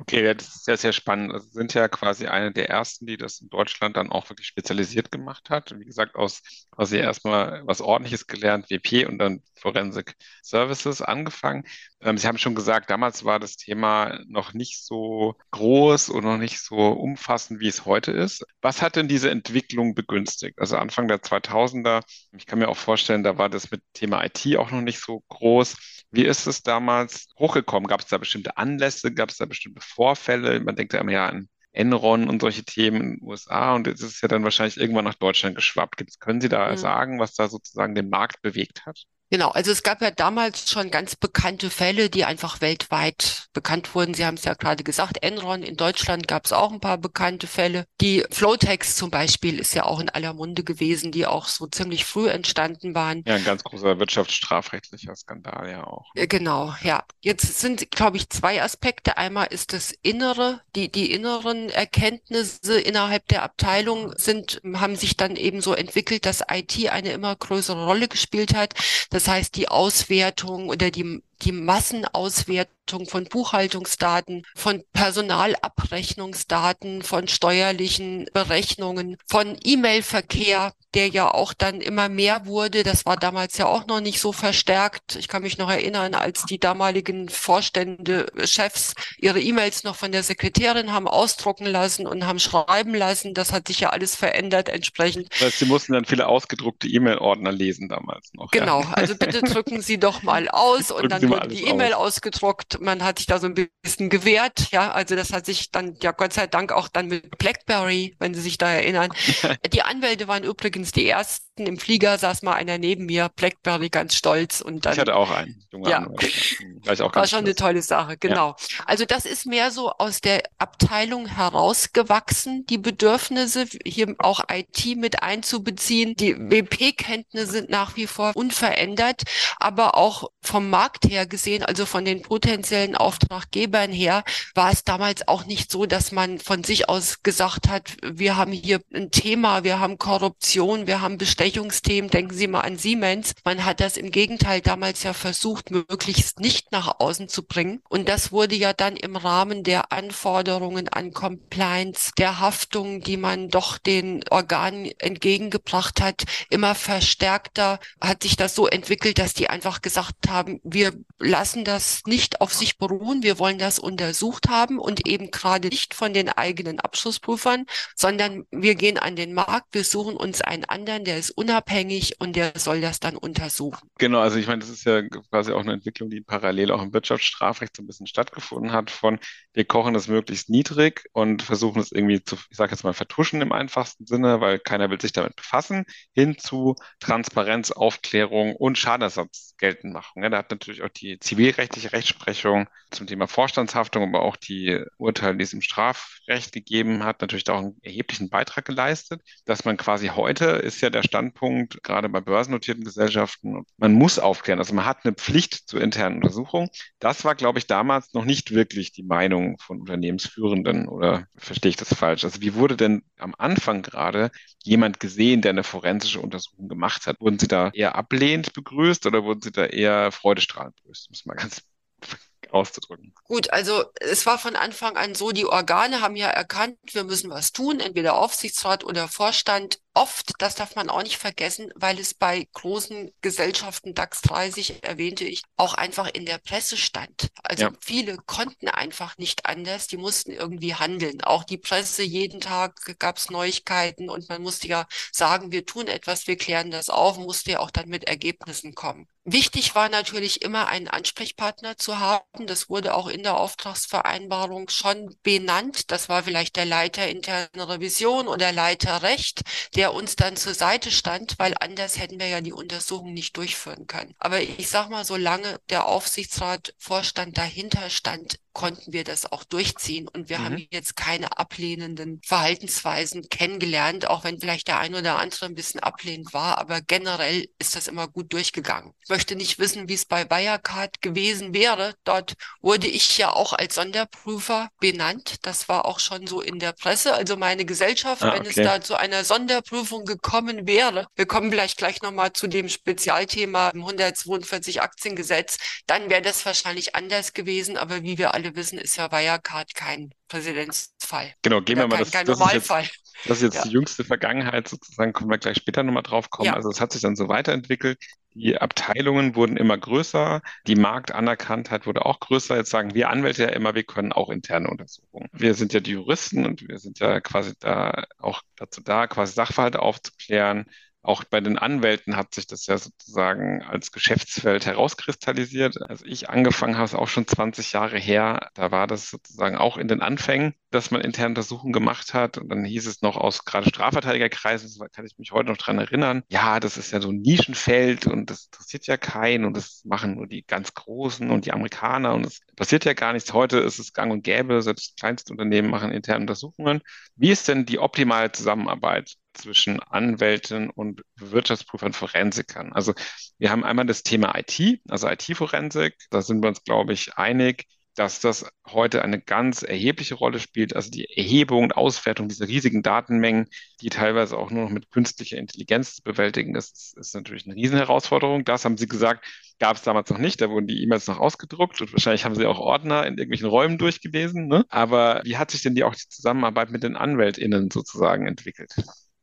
Okay, 0.00 0.24
ja, 0.24 0.34
das 0.34 0.48
ist 0.48 0.64
sehr, 0.64 0.76
sehr 0.76 0.92
spannend. 0.92 1.32
Also 1.32 1.48
sind 1.50 1.74
ja 1.74 1.88
quasi 1.88 2.26
eine 2.26 2.52
der 2.52 2.68
ersten, 2.70 3.06
die 3.06 3.16
das 3.16 3.40
in 3.40 3.48
Deutschland 3.48 3.96
dann 3.96 4.10
auch 4.12 4.28
wirklich 4.30 4.46
spezialisiert 4.46 5.10
gemacht 5.10 5.50
hat. 5.50 5.76
Wie 5.78 5.84
gesagt, 5.84 6.14
aus 6.14 6.42
quasi 6.70 6.96
erstmal 6.98 7.62
was 7.66 7.80
Ordentliches 7.80 8.26
gelernt, 8.26 8.70
WP 8.70 9.04
und 9.06 9.18
dann 9.18 9.42
Forensic 9.56 10.14
Services 10.42 11.02
angefangen. 11.02 11.64
Ähm, 12.00 12.18
Sie 12.18 12.26
haben 12.28 12.38
schon 12.38 12.54
gesagt, 12.54 12.88
damals 12.90 13.24
war 13.24 13.40
das 13.40 13.56
Thema 13.56 14.20
noch 14.28 14.52
nicht 14.54 14.84
so 14.84 15.34
groß 15.50 16.08
und 16.10 16.24
noch 16.24 16.38
nicht 16.38 16.60
so 16.60 16.76
umfassend, 16.76 17.58
wie 17.60 17.68
es 17.68 17.84
heute 17.84 18.12
ist. 18.12 18.44
Was 18.60 18.80
hat 18.82 18.94
denn 18.96 19.08
diese 19.08 19.30
Entwicklung 19.30 19.94
begünstigt? 19.94 20.58
Also 20.60 20.76
Anfang 20.76 21.08
der 21.08 21.22
2000er, 21.22 22.02
ich 22.36 22.46
kann 22.46 22.58
mir 22.60 22.68
auch 22.68 22.76
vorstellen, 22.76 23.24
da 23.24 23.38
war 23.38 23.48
das 23.48 23.70
mit 23.70 23.82
Thema 23.92 24.24
IT 24.24 24.56
auch 24.56 24.70
noch 24.70 24.82
nicht 24.82 25.00
so 25.00 25.22
groß. 25.28 25.76
Wie 26.10 26.24
ist 26.24 26.46
es 26.46 26.62
damals 26.62 27.26
hochgekommen? 27.38 27.88
Gab 27.88 28.00
es 28.00 28.06
da 28.06 28.18
bestimmte 28.18 28.56
Anlässe? 28.56 29.12
Gab 29.12 29.30
es 29.30 29.38
da 29.38 29.46
bestimmte 29.46 29.63
Vorfälle? 29.78 30.60
Man 30.60 30.76
denkt 30.76 30.92
ja 30.92 31.00
immer 31.00 31.12
ja 31.12 31.26
an 31.26 31.48
Enron 31.72 32.28
und 32.28 32.40
solche 32.40 32.64
Themen 32.64 33.00
in 33.00 33.16
den 33.16 33.22
USA 33.22 33.74
und 33.74 33.86
jetzt 33.86 34.00
ist 34.00 34.14
es 34.14 34.20
ja 34.20 34.28
dann 34.28 34.44
wahrscheinlich 34.44 34.76
irgendwann 34.76 35.04
nach 35.04 35.14
Deutschland 35.14 35.56
geschwappt. 35.56 36.04
Können 36.20 36.40
Sie 36.40 36.48
da 36.48 36.70
mhm. 36.70 36.76
sagen, 36.76 37.18
was 37.18 37.34
da 37.34 37.48
sozusagen 37.48 37.94
den 37.94 38.10
Markt 38.10 38.42
bewegt 38.42 38.86
hat? 38.86 39.04
Genau, 39.34 39.48
also 39.48 39.72
es 39.72 39.82
gab 39.82 40.00
ja 40.00 40.12
damals 40.12 40.70
schon 40.70 40.92
ganz 40.92 41.16
bekannte 41.16 41.68
Fälle, 41.68 42.08
die 42.08 42.24
einfach 42.24 42.60
weltweit 42.60 43.48
bekannt 43.52 43.92
wurden. 43.92 44.14
Sie 44.14 44.24
haben 44.24 44.36
es 44.36 44.44
ja 44.44 44.54
gerade 44.54 44.84
gesagt, 44.84 45.24
Enron 45.24 45.64
in 45.64 45.76
Deutschland 45.76 46.28
gab 46.28 46.44
es 46.44 46.52
auch 46.52 46.70
ein 46.70 46.78
paar 46.78 46.98
bekannte 46.98 47.48
Fälle. 47.48 47.86
Die 48.00 48.24
Flowtex 48.30 48.94
zum 48.94 49.10
Beispiel 49.10 49.58
ist 49.58 49.74
ja 49.74 49.86
auch 49.86 49.98
in 49.98 50.08
aller 50.08 50.34
Munde 50.34 50.62
gewesen, 50.62 51.10
die 51.10 51.26
auch 51.26 51.48
so 51.48 51.66
ziemlich 51.66 52.04
früh 52.04 52.28
entstanden 52.28 52.94
waren. 52.94 53.24
Ja, 53.26 53.34
ein 53.34 53.44
ganz 53.44 53.64
großer 53.64 53.98
wirtschaftsstrafrechtlicher 53.98 55.16
Skandal 55.16 55.68
ja 55.68 55.84
auch. 55.84 56.14
Ne? 56.14 56.28
Genau, 56.28 56.72
ja. 56.82 57.02
Jetzt 57.20 57.58
sind, 57.58 57.90
glaube 57.90 58.18
ich, 58.18 58.30
zwei 58.30 58.62
Aspekte. 58.62 59.16
Einmal 59.16 59.48
ist 59.50 59.72
das 59.72 59.90
Innere, 60.02 60.60
die, 60.76 60.92
die 60.92 61.10
inneren 61.10 61.70
Erkenntnisse 61.70 62.78
innerhalb 62.80 63.26
der 63.26 63.42
Abteilung 63.42 64.12
sind, 64.16 64.60
haben 64.74 64.94
sich 64.94 65.16
dann 65.16 65.34
eben 65.34 65.60
so 65.60 65.74
entwickelt, 65.74 66.24
dass 66.24 66.44
IT 66.48 66.88
eine 66.88 67.10
immer 67.10 67.34
größere 67.34 67.84
Rolle 67.84 68.06
gespielt 68.06 68.54
hat. 68.54 68.74
Das 69.10 69.23
heißt, 69.28 69.56
die 69.56 69.68
Auswertung 69.68 70.68
oder 70.68 70.90
die 70.90 71.22
die 71.42 71.52
Massenauswertung 71.52 72.74
von 72.90 73.24
Buchhaltungsdaten, 73.24 74.44
von 74.54 74.84
Personalabrechnungsdaten, 74.92 77.02
von 77.02 77.28
steuerlichen 77.28 78.26
Berechnungen, 78.32 79.16
von 79.26 79.56
E-Mail-Verkehr, 79.62 80.72
der 80.94 81.08
ja 81.08 81.32
auch 81.32 81.52
dann 81.52 81.80
immer 81.80 82.08
mehr 82.08 82.46
wurde. 82.46 82.84
Das 82.84 83.04
war 83.04 83.16
damals 83.16 83.58
ja 83.58 83.66
auch 83.66 83.86
noch 83.86 84.00
nicht 84.00 84.20
so 84.20 84.32
verstärkt. 84.32 85.16
Ich 85.16 85.28
kann 85.28 85.42
mich 85.42 85.58
noch 85.58 85.70
erinnern, 85.70 86.14
als 86.14 86.44
die 86.44 86.58
damaligen 86.58 87.28
Vorstände, 87.28 88.26
Chefs 88.44 88.94
ihre 89.18 89.40
E-Mails 89.40 89.84
noch 89.84 89.96
von 89.96 90.12
der 90.12 90.22
Sekretärin 90.22 90.92
haben 90.92 91.08
ausdrucken 91.08 91.66
lassen 91.66 92.06
und 92.06 92.26
haben 92.26 92.38
schreiben 92.38 92.94
lassen. 92.94 93.34
Das 93.34 93.52
hat 93.52 93.68
sich 93.68 93.80
ja 93.80 93.90
alles 93.90 94.14
verändert 94.14 94.68
entsprechend. 94.68 95.32
Das 95.32 95.42
heißt, 95.42 95.58
sie 95.58 95.66
mussten 95.66 95.94
dann 95.94 96.04
viele 96.04 96.28
ausgedruckte 96.28 96.88
E-Mail-Ordner 96.88 97.52
lesen 97.52 97.88
damals 97.88 98.32
noch. 98.34 98.50
Genau. 98.50 98.82
Ja. 98.82 98.92
Also 98.92 99.16
bitte 99.16 99.42
drücken 99.42 99.80
Sie 99.80 99.98
doch 99.98 100.22
mal 100.22 100.48
aus 100.48 100.90
und 100.90 101.10
dann 101.10 101.28
wurde 101.28 101.48
die 101.48 101.64
E-Mail 101.64 101.94
aus. 101.94 102.14
ausgedruckt. 102.14 102.73
Man 102.80 103.02
hat 103.02 103.18
sich 103.18 103.26
da 103.26 103.38
so 103.38 103.46
ein 103.46 103.54
bisschen 103.82 104.10
gewehrt. 104.10 104.70
Ja, 104.70 104.92
also 104.92 105.16
das 105.16 105.32
hat 105.32 105.46
sich 105.46 105.70
dann 105.70 105.96
ja 106.02 106.12
Gott 106.12 106.32
sei 106.32 106.46
Dank 106.46 106.72
auch 106.72 106.88
dann 106.88 107.08
mit 107.08 107.38
BlackBerry, 107.38 108.16
wenn 108.18 108.34
Sie 108.34 108.40
sich 108.40 108.58
da 108.58 108.70
erinnern. 108.70 109.12
die 109.72 109.82
Anwälte 109.82 110.28
waren 110.28 110.44
übrigens 110.44 110.92
die 110.92 111.08
ersten. 111.08 111.66
Im 111.66 111.78
Flieger 111.78 112.18
saß 112.18 112.42
mal 112.42 112.54
einer 112.54 112.78
neben 112.78 113.06
mir, 113.06 113.30
BlackBerry 113.36 113.88
ganz 113.88 114.14
stolz 114.14 114.60
und 114.60 114.86
dann. 114.86 114.94
Ich 114.94 114.98
hatte 114.98 115.14
auch 115.14 115.30
einen. 115.30 115.64
Ja, 115.84 116.06
auch 116.06 117.14
war 117.14 117.26
schon 117.26 117.40
eine 117.40 117.54
tolle 117.54 117.82
Sache. 117.82 118.16
Genau. 118.16 118.48
Ja. 118.48 118.84
Also 118.86 119.04
das 119.04 119.24
ist 119.24 119.46
mehr 119.46 119.70
so 119.70 119.90
aus 119.90 120.20
der 120.20 120.42
Abteilung 120.58 121.26
herausgewachsen, 121.26 122.66
die 122.66 122.78
Bedürfnisse 122.78 123.66
hier 123.84 124.14
auch 124.18 124.40
IT 124.50 124.96
mit 124.96 125.22
einzubeziehen. 125.22 126.14
Die 126.16 126.36
WP-Kenntnisse 126.36 127.52
sind 127.52 127.70
nach 127.70 127.96
wie 127.96 128.06
vor 128.06 128.32
unverändert, 128.34 129.22
aber 129.58 129.96
auch 129.96 130.30
vom 130.46 130.70
Markt 130.70 131.06
her 131.06 131.26
gesehen, 131.26 131.62
also 131.62 131.86
von 131.86 132.04
den 132.04 132.22
potenziellen 132.22 132.94
Auftraggebern 132.94 133.90
her, 133.92 134.24
war 134.54 134.70
es 134.70 134.84
damals 134.84 135.26
auch 135.26 135.46
nicht 135.46 135.70
so, 135.70 135.86
dass 135.86 136.12
man 136.12 136.38
von 136.38 136.64
sich 136.64 136.88
aus 136.88 137.22
gesagt 137.22 137.68
hat, 137.68 137.96
wir 138.02 138.36
haben 138.36 138.52
hier 138.52 138.80
ein 138.94 139.10
Thema, 139.10 139.64
wir 139.64 139.80
haben 139.80 139.98
Korruption, 139.98 140.86
wir 140.86 141.00
haben 141.00 141.18
Bestechungsthemen, 141.18 142.10
denken 142.10 142.34
Sie 142.34 142.46
mal 142.46 142.60
an 142.60 142.76
Siemens. 142.76 143.34
Man 143.44 143.64
hat 143.64 143.80
das 143.80 143.96
im 143.96 144.10
Gegenteil 144.10 144.60
damals 144.60 145.02
ja 145.02 145.12
versucht, 145.12 145.70
möglichst 145.70 146.40
nicht 146.40 146.72
nach 146.72 147.00
außen 147.00 147.28
zu 147.28 147.44
bringen. 147.44 147.80
Und 147.88 148.08
das 148.08 148.32
wurde 148.32 148.54
ja 148.54 148.72
dann 148.72 148.96
im 148.96 149.16
Rahmen 149.16 149.62
der 149.64 149.92
Anforderungen 149.92 150.88
an 150.88 151.12
Compliance, 151.12 152.12
der 152.18 152.40
Haftung, 152.40 153.00
die 153.00 153.16
man 153.16 153.48
doch 153.48 153.78
den 153.78 154.24
Organen 154.30 154.90
entgegengebracht 154.98 156.00
hat, 156.00 156.24
immer 156.50 156.74
verstärkter, 156.74 157.78
hat 158.00 158.22
sich 158.22 158.36
das 158.36 158.54
so 158.54 158.66
entwickelt, 158.66 159.18
dass 159.18 159.34
die 159.34 159.48
einfach 159.48 159.82
gesagt 159.82 160.28
haben, 160.28 160.33
wir 160.62 160.92
lassen 161.18 161.64
das 161.64 162.02
nicht 162.06 162.40
auf 162.40 162.52
sich 162.52 162.78
beruhen. 162.78 163.22
Wir 163.22 163.38
wollen 163.38 163.58
das 163.58 163.78
untersucht 163.78 164.48
haben 164.48 164.78
und 164.78 165.06
eben 165.06 165.30
gerade 165.30 165.68
nicht 165.68 165.94
von 165.94 166.12
den 166.12 166.28
eigenen 166.28 166.80
Abschlussprüfern, 166.80 167.66
sondern 167.94 168.44
wir 168.50 168.74
gehen 168.74 168.98
an 168.98 169.16
den 169.16 169.34
Markt, 169.34 169.68
wir 169.72 169.84
suchen 169.84 170.16
uns 170.16 170.40
einen 170.40 170.64
anderen, 170.64 171.04
der 171.04 171.18
ist 171.18 171.30
unabhängig 171.30 172.20
und 172.20 172.36
der 172.36 172.52
soll 172.56 172.80
das 172.80 173.00
dann 173.00 173.16
untersuchen. 173.16 173.88
Genau, 173.98 174.20
also 174.20 174.38
ich 174.38 174.46
meine, 174.46 174.60
das 174.60 174.70
ist 174.70 174.84
ja 174.84 175.02
quasi 175.30 175.52
auch 175.52 175.60
eine 175.60 175.74
Entwicklung, 175.74 176.10
die 176.10 176.20
parallel 176.20 176.70
auch 176.70 176.82
im 176.82 176.92
Wirtschaftsstrafrecht 176.92 177.76
so 177.76 177.82
ein 177.82 177.86
bisschen 177.86 178.06
stattgefunden 178.06 178.72
hat 178.72 178.90
von 178.90 179.18
wir 179.54 179.64
kochen 179.64 179.94
das 179.94 180.08
möglichst 180.08 180.50
niedrig 180.50 181.04
und 181.12 181.42
versuchen 181.42 181.80
es 181.80 181.92
irgendwie 181.92 182.22
zu, 182.22 182.36
ich 182.50 182.56
sage 182.56 182.72
jetzt 182.72 182.82
mal, 182.82 182.92
vertuschen 182.92 183.40
im 183.40 183.52
einfachsten 183.52 184.04
Sinne, 184.06 184.40
weil 184.40 184.58
keiner 184.58 184.90
will 184.90 185.00
sich 185.00 185.12
damit 185.12 185.36
befassen, 185.36 185.84
hin 186.12 186.36
zu 186.38 186.74
Transparenz, 186.98 187.70
Aufklärung 187.70 188.56
und 188.56 188.78
Schadenersatz 188.78 189.53
geltend 189.64 189.94
machen. 189.94 190.22
Ja, 190.22 190.28
da 190.28 190.38
hat 190.38 190.50
natürlich 190.50 190.82
auch 190.82 190.90
die 190.90 191.18
zivilrechtliche 191.18 191.92
Rechtsprechung 191.92 192.68
zum 192.90 193.06
Thema 193.06 193.26
Vorstandshaftung, 193.26 194.02
aber 194.02 194.22
auch 194.22 194.36
die 194.36 194.84
Urteile, 194.98 195.38
die 195.38 195.44
es 195.44 195.54
im 195.54 195.62
Strafrecht 195.62 196.52
gegeben 196.52 197.02
hat, 197.02 197.22
natürlich 197.22 197.44
da 197.44 197.54
auch 197.54 197.58
einen 197.60 197.78
erheblichen 197.80 198.28
Beitrag 198.28 198.66
geleistet. 198.66 199.22
Dass 199.46 199.64
man 199.64 199.78
quasi 199.78 200.08
heute 200.08 200.44
ist 200.44 200.82
ja 200.82 200.90
der 200.90 201.02
Standpunkt, 201.02 201.82
gerade 201.82 202.10
bei 202.10 202.20
börsennotierten 202.20 202.84
Gesellschaften, 202.84 203.64
man 203.78 203.94
muss 203.94 204.18
aufklären. 204.18 204.58
Also 204.58 204.74
man 204.74 204.84
hat 204.84 204.98
eine 205.04 205.14
Pflicht 205.14 205.66
zur 205.66 205.80
internen 205.80 206.16
Untersuchung. 206.16 206.68
Das 206.98 207.24
war, 207.24 207.34
glaube 207.34 207.58
ich, 207.58 207.66
damals 207.66 208.12
noch 208.12 208.26
nicht 208.26 208.50
wirklich 208.50 208.92
die 208.92 209.02
Meinung 209.02 209.56
von 209.58 209.80
Unternehmensführenden 209.80 210.88
oder 210.88 211.26
verstehe 211.36 211.70
ich 211.70 211.76
das 211.76 211.94
falsch? 211.94 212.24
Also 212.24 212.42
wie 212.42 212.54
wurde 212.54 212.76
denn 212.76 213.02
am 213.18 213.34
Anfang 213.38 213.80
gerade 213.80 214.30
jemand 214.62 215.00
gesehen, 215.00 215.40
der 215.40 215.50
eine 215.50 215.64
forensische 215.64 216.20
Untersuchung 216.20 216.68
gemacht 216.68 217.06
hat? 217.06 217.18
Wurden 217.20 217.38
Sie 217.38 217.48
da 217.48 217.70
eher 217.72 217.94
ablehnend 217.94 218.52
begrüßt 218.52 219.06
oder 219.06 219.24
wurden 219.24 219.40
Sie 219.40 219.52
da 219.56 219.66
eher 219.66 220.12
freudestrahlend 220.12 220.76
begrüßt? 220.76 221.10
Muss 221.10 221.24
man 221.24 221.36
ganz 221.36 221.62
auszudrücken. 222.50 223.14
Gut, 223.24 223.50
also 223.50 223.84
es 224.00 224.26
war 224.26 224.38
von 224.38 224.56
Anfang 224.56 224.96
an 224.96 225.14
so, 225.14 225.32
die 225.32 225.46
Organe 225.46 226.00
haben 226.00 226.16
ja 226.16 226.28
erkannt, 226.28 226.78
wir 226.92 227.04
müssen 227.04 227.30
was 227.30 227.52
tun, 227.52 227.80
entweder 227.80 228.16
Aufsichtsrat 228.16 228.84
oder 228.84 229.08
Vorstand 229.08 229.80
oft, 229.94 230.32
das 230.38 230.56
darf 230.56 230.74
man 230.74 230.90
auch 230.90 231.02
nicht 231.02 231.18
vergessen, 231.18 231.72
weil 231.76 231.98
es 231.98 232.14
bei 232.14 232.46
großen 232.52 233.12
Gesellschaften 233.20 233.94
DAX 233.94 234.22
30 234.22 234.82
erwähnte 234.84 235.24
ich, 235.24 235.42
auch 235.56 235.74
einfach 235.74 236.08
in 236.12 236.26
der 236.26 236.38
Presse 236.38 236.76
stand. 236.76 237.28
Also 237.42 237.64
ja. 237.64 237.72
viele 237.80 238.16
konnten 238.16 238.68
einfach 238.68 239.16
nicht 239.18 239.46
anders, 239.46 239.86
die 239.86 239.96
mussten 239.96 240.32
irgendwie 240.32 240.74
handeln. 240.74 241.22
Auch 241.22 241.44
die 241.44 241.58
Presse, 241.58 242.02
jeden 242.02 242.40
Tag 242.40 242.98
gab 242.98 243.18
es 243.18 243.30
Neuigkeiten 243.30 244.10
und 244.10 244.28
man 244.28 244.42
musste 244.42 244.68
ja 244.68 244.86
sagen, 245.12 245.52
wir 245.52 245.64
tun 245.64 245.86
etwas, 245.86 246.26
wir 246.26 246.36
klären 246.36 246.70
das 246.70 246.90
auf, 246.90 247.16
musste 247.16 247.52
ja 247.52 247.60
auch 247.60 247.70
dann 247.70 247.88
mit 247.88 248.04
Ergebnissen 248.04 248.74
kommen. 248.74 249.08
Wichtig 249.26 249.74
war 249.74 249.88
natürlich 249.88 250.42
immer 250.42 250.68
einen 250.68 250.86
Ansprechpartner 250.86 251.78
zu 251.78 251.98
haben. 251.98 252.46
Das 252.46 252.68
wurde 252.68 252.94
auch 252.94 253.06
in 253.06 253.22
der 253.22 253.38
Auftragsvereinbarung 253.38 254.68
schon 254.68 255.16
benannt. 255.22 255.90
Das 255.90 256.10
war 256.10 256.24
vielleicht 256.24 256.56
der 256.56 256.66
Leiter 256.66 257.08
interne 257.08 257.48
Revision 257.54 258.28
oder 258.28 258.52
Leiter 258.52 259.00
Recht, 259.00 259.40
der 259.76 259.83
der 259.84 259.92
uns 259.92 260.16
dann 260.16 260.34
zur 260.34 260.54
Seite 260.54 260.90
stand, 260.90 261.34
weil 261.38 261.54
anders 261.60 261.98
hätten 261.98 262.18
wir 262.18 262.26
ja 262.26 262.40
die 262.40 262.54
Untersuchung 262.54 263.12
nicht 263.12 263.36
durchführen 263.36 263.86
können. 263.86 264.14
Aber 264.18 264.40
ich 264.40 264.70
sag 264.70 264.88
mal, 264.88 265.04
solange 265.04 265.60
der 265.68 265.84
Aufsichtsrat 265.84 266.74
Vorstand 266.78 267.36
dahinter 267.36 267.90
stand, 267.90 268.38
konnten 268.54 268.92
wir 268.92 269.04
das 269.04 269.30
auch 269.30 269.44
durchziehen. 269.44 270.08
Und 270.08 270.30
wir 270.30 270.38
mhm. 270.38 270.44
haben 270.44 270.66
jetzt 270.70 270.96
keine 270.96 271.36
ablehnenden 271.38 272.22
Verhaltensweisen 272.24 273.28
kennengelernt, 273.28 274.08
auch 274.08 274.24
wenn 274.24 274.40
vielleicht 274.40 274.68
der 274.68 274.78
ein 274.78 274.94
oder 274.94 275.18
andere 275.18 275.46
ein 275.46 275.54
bisschen 275.54 275.80
ablehnend 275.80 276.32
war. 276.32 276.58
Aber 276.58 276.80
generell 276.80 277.48
ist 277.58 277.76
das 277.76 277.88
immer 277.88 278.08
gut 278.08 278.32
durchgegangen. 278.32 278.94
Ich 279.02 279.10
möchte 279.10 279.36
nicht 279.36 279.58
wissen, 279.58 279.88
wie 279.88 279.94
es 279.94 280.06
bei 280.06 280.30
Wirecard 280.30 281.02
gewesen 281.02 281.52
wäre. 281.52 281.94
Dort 282.04 282.34
wurde 282.62 282.86
ich 282.86 283.18
ja 283.18 283.30
auch 283.30 283.52
als 283.52 283.74
Sonderprüfer 283.74 284.70
benannt. 284.80 285.36
Das 285.42 285.68
war 285.68 285.84
auch 285.84 285.98
schon 285.98 286.26
so 286.26 286.40
in 286.40 286.58
der 286.58 286.72
Presse. 286.72 287.14
Also 287.14 287.36
meine 287.36 287.64
Gesellschaft, 287.64 288.22
ah, 288.22 288.28
okay. 288.28 288.38
wenn 288.38 288.46
es 288.46 288.54
da 288.54 288.80
zu 288.80 288.96
einer 288.96 289.24
Sonderprüfung 289.24 290.04
gekommen 290.04 290.66
wäre, 290.66 291.08
wir 291.16 291.26
kommen 291.26 291.50
vielleicht 291.50 291.78
gleich 291.78 292.02
nochmal 292.02 292.32
zu 292.32 292.46
dem 292.46 292.68
Spezialthema 292.68 293.70
142 293.70 294.80
Aktiengesetz, 294.80 295.58
dann 295.86 296.08
wäre 296.08 296.22
das 296.22 296.46
wahrscheinlich 296.46 296.94
anders 296.94 297.32
gewesen. 297.32 297.76
Aber 297.76 298.02
wie 298.04 298.16
wir 298.16 298.32
alle 298.32 298.43
alle 298.44 298.56
wissen, 298.56 298.78
ist 298.78 298.96
ja 298.96 299.10
Wirecard 299.10 299.74
kein 299.74 300.12
Präzedenzfall. 300.28 301.34
Genau, 301.42 301.60
gehen 301.60 301.78
wir 301.78 301.86
mal, 301.86 301.96
kein, 301.96 302.04
das, 302.04 302.12
kein 302.12 302.26
das 302.26 302.38
Normalfall. 302.38 302.82
Ist 302.82 302.88
jetzt, 302.88 303.30
das 303.30 303.36
ist 303.38 303.42
jetzt 303.42 303.54
ja. 303.56 303.62
die 303.62 303.70
jüngste 303.70 304.04
Vergangenheit 304.04 304.68
sozusagen, 304.68 305.12
kommen 305.12 305.30
wir 305.30 305.38
gleich 305.38 305.56
später 305.56 305.82
nochmal 305.82 306.02
drauf 306.02 306.30
kommen. 306.30 306.46
Ja. 306.46 306.54
Also 306.54 306.70
es 306.70 306.80
hat 306.80 306.92
sich 306.92 307.02
dann 307.02 307.16
so 307.16 307.28
weiterentwickelt. 307.28 307.98
Die 308.34 308.58
Abteilungen 308.58 309.36
wurden 309.36 309.56
immer 309.56 309.78
größer, 309.78 310.42
die 310.66 310.74
Marktanerkanntheit 310.74 311.86
wurde 311.86 312.04
auch 312.04 312.18
größer. 312.18 312.56
Jetzt 312.56 312.70
sagen 312.70 312.94
wir 312.94 313.08
Anwälte 313.08 313.44
ja 313.44 313.48
immer, 313.50 313.76
wir 313.76 313.84
können 313.84 314.12
auch 314.12 314.28
interne 314.28 314.68
Untersuchungen. 314.68 315.28
Wir 315.32 315.54
sind 315.54 315.72
ja 315.72 315.78
die 315.78 315.92
Juristen 315.92 316.44
und 316.44 316.66
wir 316.68 316.78
sind 316.78 316.98
ja 316.98 317.20
quasi 317.20 317.52
da 317.60 318.04
auch 318.18 318.42
dazu 318.56 318.80
da, 318.82 319.06
quasi 319.06 319.34
Sachverhalte 319.34 319.80
aufzuklären 319.80 320.66
Auch 321.04 321.22
bei 321.22 321.42
den 321.42 321.58
Anwälten 321.58 322.16
hat 322.16 322.34
sich 322.34 322.46
das 322.46 322.64
ja 322.66 322.78
sozusagen 322.78 323.62
als 323.62 323.92
Geschäftsfeld 323.92 324.64
herauskristallisiert. 324.64 325.82
Als 325.82 326.00
ich 326.02 326.30
angefangen 326.30 326.76
habe, 326.76 326.86
ist 326.86 326.94
auch 326.94 327.08
schon 327.08 327.26
20 327.26 327.72
Jahre 327.72 327.98
her, 327.98 328.48
da 328.54 328.70
war 328.70 328.86
das 328.86 329.10
sozusagen 329.10 329.56
auch 329.56 329.76
in 329.76 329.86
den 329.86 330.00
Anfängen, 330.00 330.54
dass 330.70 330.90
man 330.90 331.02
interne 331.02 331.28
Untersuchungen 331.28 331.74
gemacht 331.74 332.14
hat. 332.14 332.38
Und 332.38 332.48
dann 332.48 332.64
hieß 332.64 332.86
es 332.86 333.02
noch 333.02 333.18
aus 333.18 333.44
gerade 333.44 333.68
Strafverteidigerkreisen, 333.68 334.66
so 334.70 334.82
kann 334.90 335.04
ich 335.04 335.18
mich 335.18 335.30
heute 335.30 335.50
noch 335.50 335.58
dran 335.58 335.78
erinnern, 335.78 336.22
ja, 336.28 336.58
das 336.58 336.78
ist 336.78 336.90
ja 336.90 337.02
so 337.02 337.10
ein 337.10 337.20
Nischenfeld 337.20 338.06
und 338.06 338.30
das 338.30 338.46
interessiert 338.46 338.86
ja 338.86 338.96
keinen 338.96 339.44
und 339.44 339.58
das 339.58 339.82
machen 339.84 340.14
nur 340.14 340.26
die 340.26 340.46
ganz 340.46 340.72
Großen 340.72 341.30
und 341.30 341.44
die 341.44 341.52
Amerikaner 341.52 342.14
und 342.14 342.24
es 342.24 342.40
passiert 342.56 342.86
ja 342.86 342.94
gar 342.94 343.12
nichts. 343.12 343.34
Heute 343.34 343.58
ist 343.58 343.78
es 343.78 343.92
gang 343.92 344.10
und 344.10 344.22
gäbe, 344.24 344.62
selbst 344.62 344.96
Kleinstunternehmen 344.98 345.70
machen 345.70 345.92
interne 345.92 346.22
Untersuchungen. 346.22 346.80
Wie 347.14 347.30
ist 347.30 347.46
denn 347.46 347.66
die 347.66 347.78
optimale 347.78 348.32
Zusammenarbeit 348.32 349.16
zwischen 349.34 349.80
Anwälten 349.80 350.70
und 350.70 351.02
Wirtschaftsprüfern, 351.16 351.92
Forensikern. 351.92 352.72
Also 352.72 352.94
wir 353.38 353.50
haben 353.50 353.64
einmal 353.64 353.86
das 353.86 354.02
Thema 354.02 354.34
IT, 354.36 354.80
also 354.88 355.08
IT-Forensik. 355.08 355.94
Da 356.10 356.22
sind 356.22 356.42
wir 356.42 356.48
uns, 356.48 356.62
glaube 356.64 356.92
ich, 356.92 357.16
einig, 357.16 357.66
dass 357.94 358.20
das 358.20 358.46
heute 358.66 359.02
eine 359.02 359.20
ganz 359.20 359.62
erhebliche 359.62 360.14
Rolle 360.14 360.40
spielt. 360.40 360.74
Also 360.74 360.90
die 360.90 361.06
Erhebung 361.16 361.64
und 361.64 361.76
Auswertung 361.76 362.28
dieser 362.28 362.48
riesigen 362.48 362.82
Datenmengen, 362.82 363.48
die 363.80 363.88
teilweise 363.88 364.36
auch 364.36 364.50
nur 364.50 364.64
noch 364.64 364.70
mit 364.70 364.90
künstlicher 364.90 365.36
Intelligenz 365.38 365.96
zu 365.96 366.02
bewältigen, 366.02 366.54
das 366.54 366.70
ist, 366.72 366.98
ist 366.98 367.14
natürlich 367.14 367.46
eine 367.46 367.54
Riesenherausforderung. 367.54 368.44
Das 368.44 368.64
haben 368.64 368.76
Sie 368.76 368.88
gesagt, 368.88 369.24
gab 369.58 369.76
es 369.76 369.82
damals 369.82 370.10
noch 370.10 370.18
nicht. 370.18 370.40
Da 370.40 370.50
wurden 370.50 370.66
die 370.66 370.82
E-Mails 370.82 371.06
noch 371.06 371.20
ausgedruckt 371.20 371.80
und 371.80 371.92
wahrscheinlich 371.92 372.24
haben 372.24 372.34
Sie 372.34 372.46
auch 372.46 372.58
Ordner 372.58 373.06
in 373.06 373.16
irgendwelchen 373.16 373.48
Räumen 373.48 373.78
durchgelesen. 373.78 374.48
Ne? 374.48 374.64
Aber 374.68 375.20
wie 375.24 375.36
hat 375.36 375.50
sich 375.50 375.62
denn 375.62 375.74
die 375.74 375.84
auch 375.84 375.94
die 375.94 376.08
Zusammenarbeit 376.08 376.70
mit 376.70 376.82
den 376.82 376.96
AnwältInnen 376.96 377.70
sozusagen 377.70 378.26
entwickelt? 378.26 378.74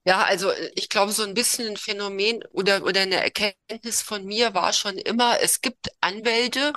Ja, 0.06 0.24
also 0.24 0.50
äh, 0.52 0.72
ich 0.76 0.90
glaube, 0.90 1.12
so 1.12 1.24
ein 1.24 1.34
bisschen 1.34 1.68
ein 1.68 1.78
Phänomen 1.78 2.44
oder, 2.52 2.84
oder 2.84 3.02
eine 3.02 3.16
Erkenntnis 3.24 4.02
von 4.02 4.26
mir 4.26 4.54
war 4.54 4.74
schon 4.74 4.98
immer, 4.98 5.40
es 5.42 5.62
gibt 5.62 5.90
Anwälte, 6.02 6.74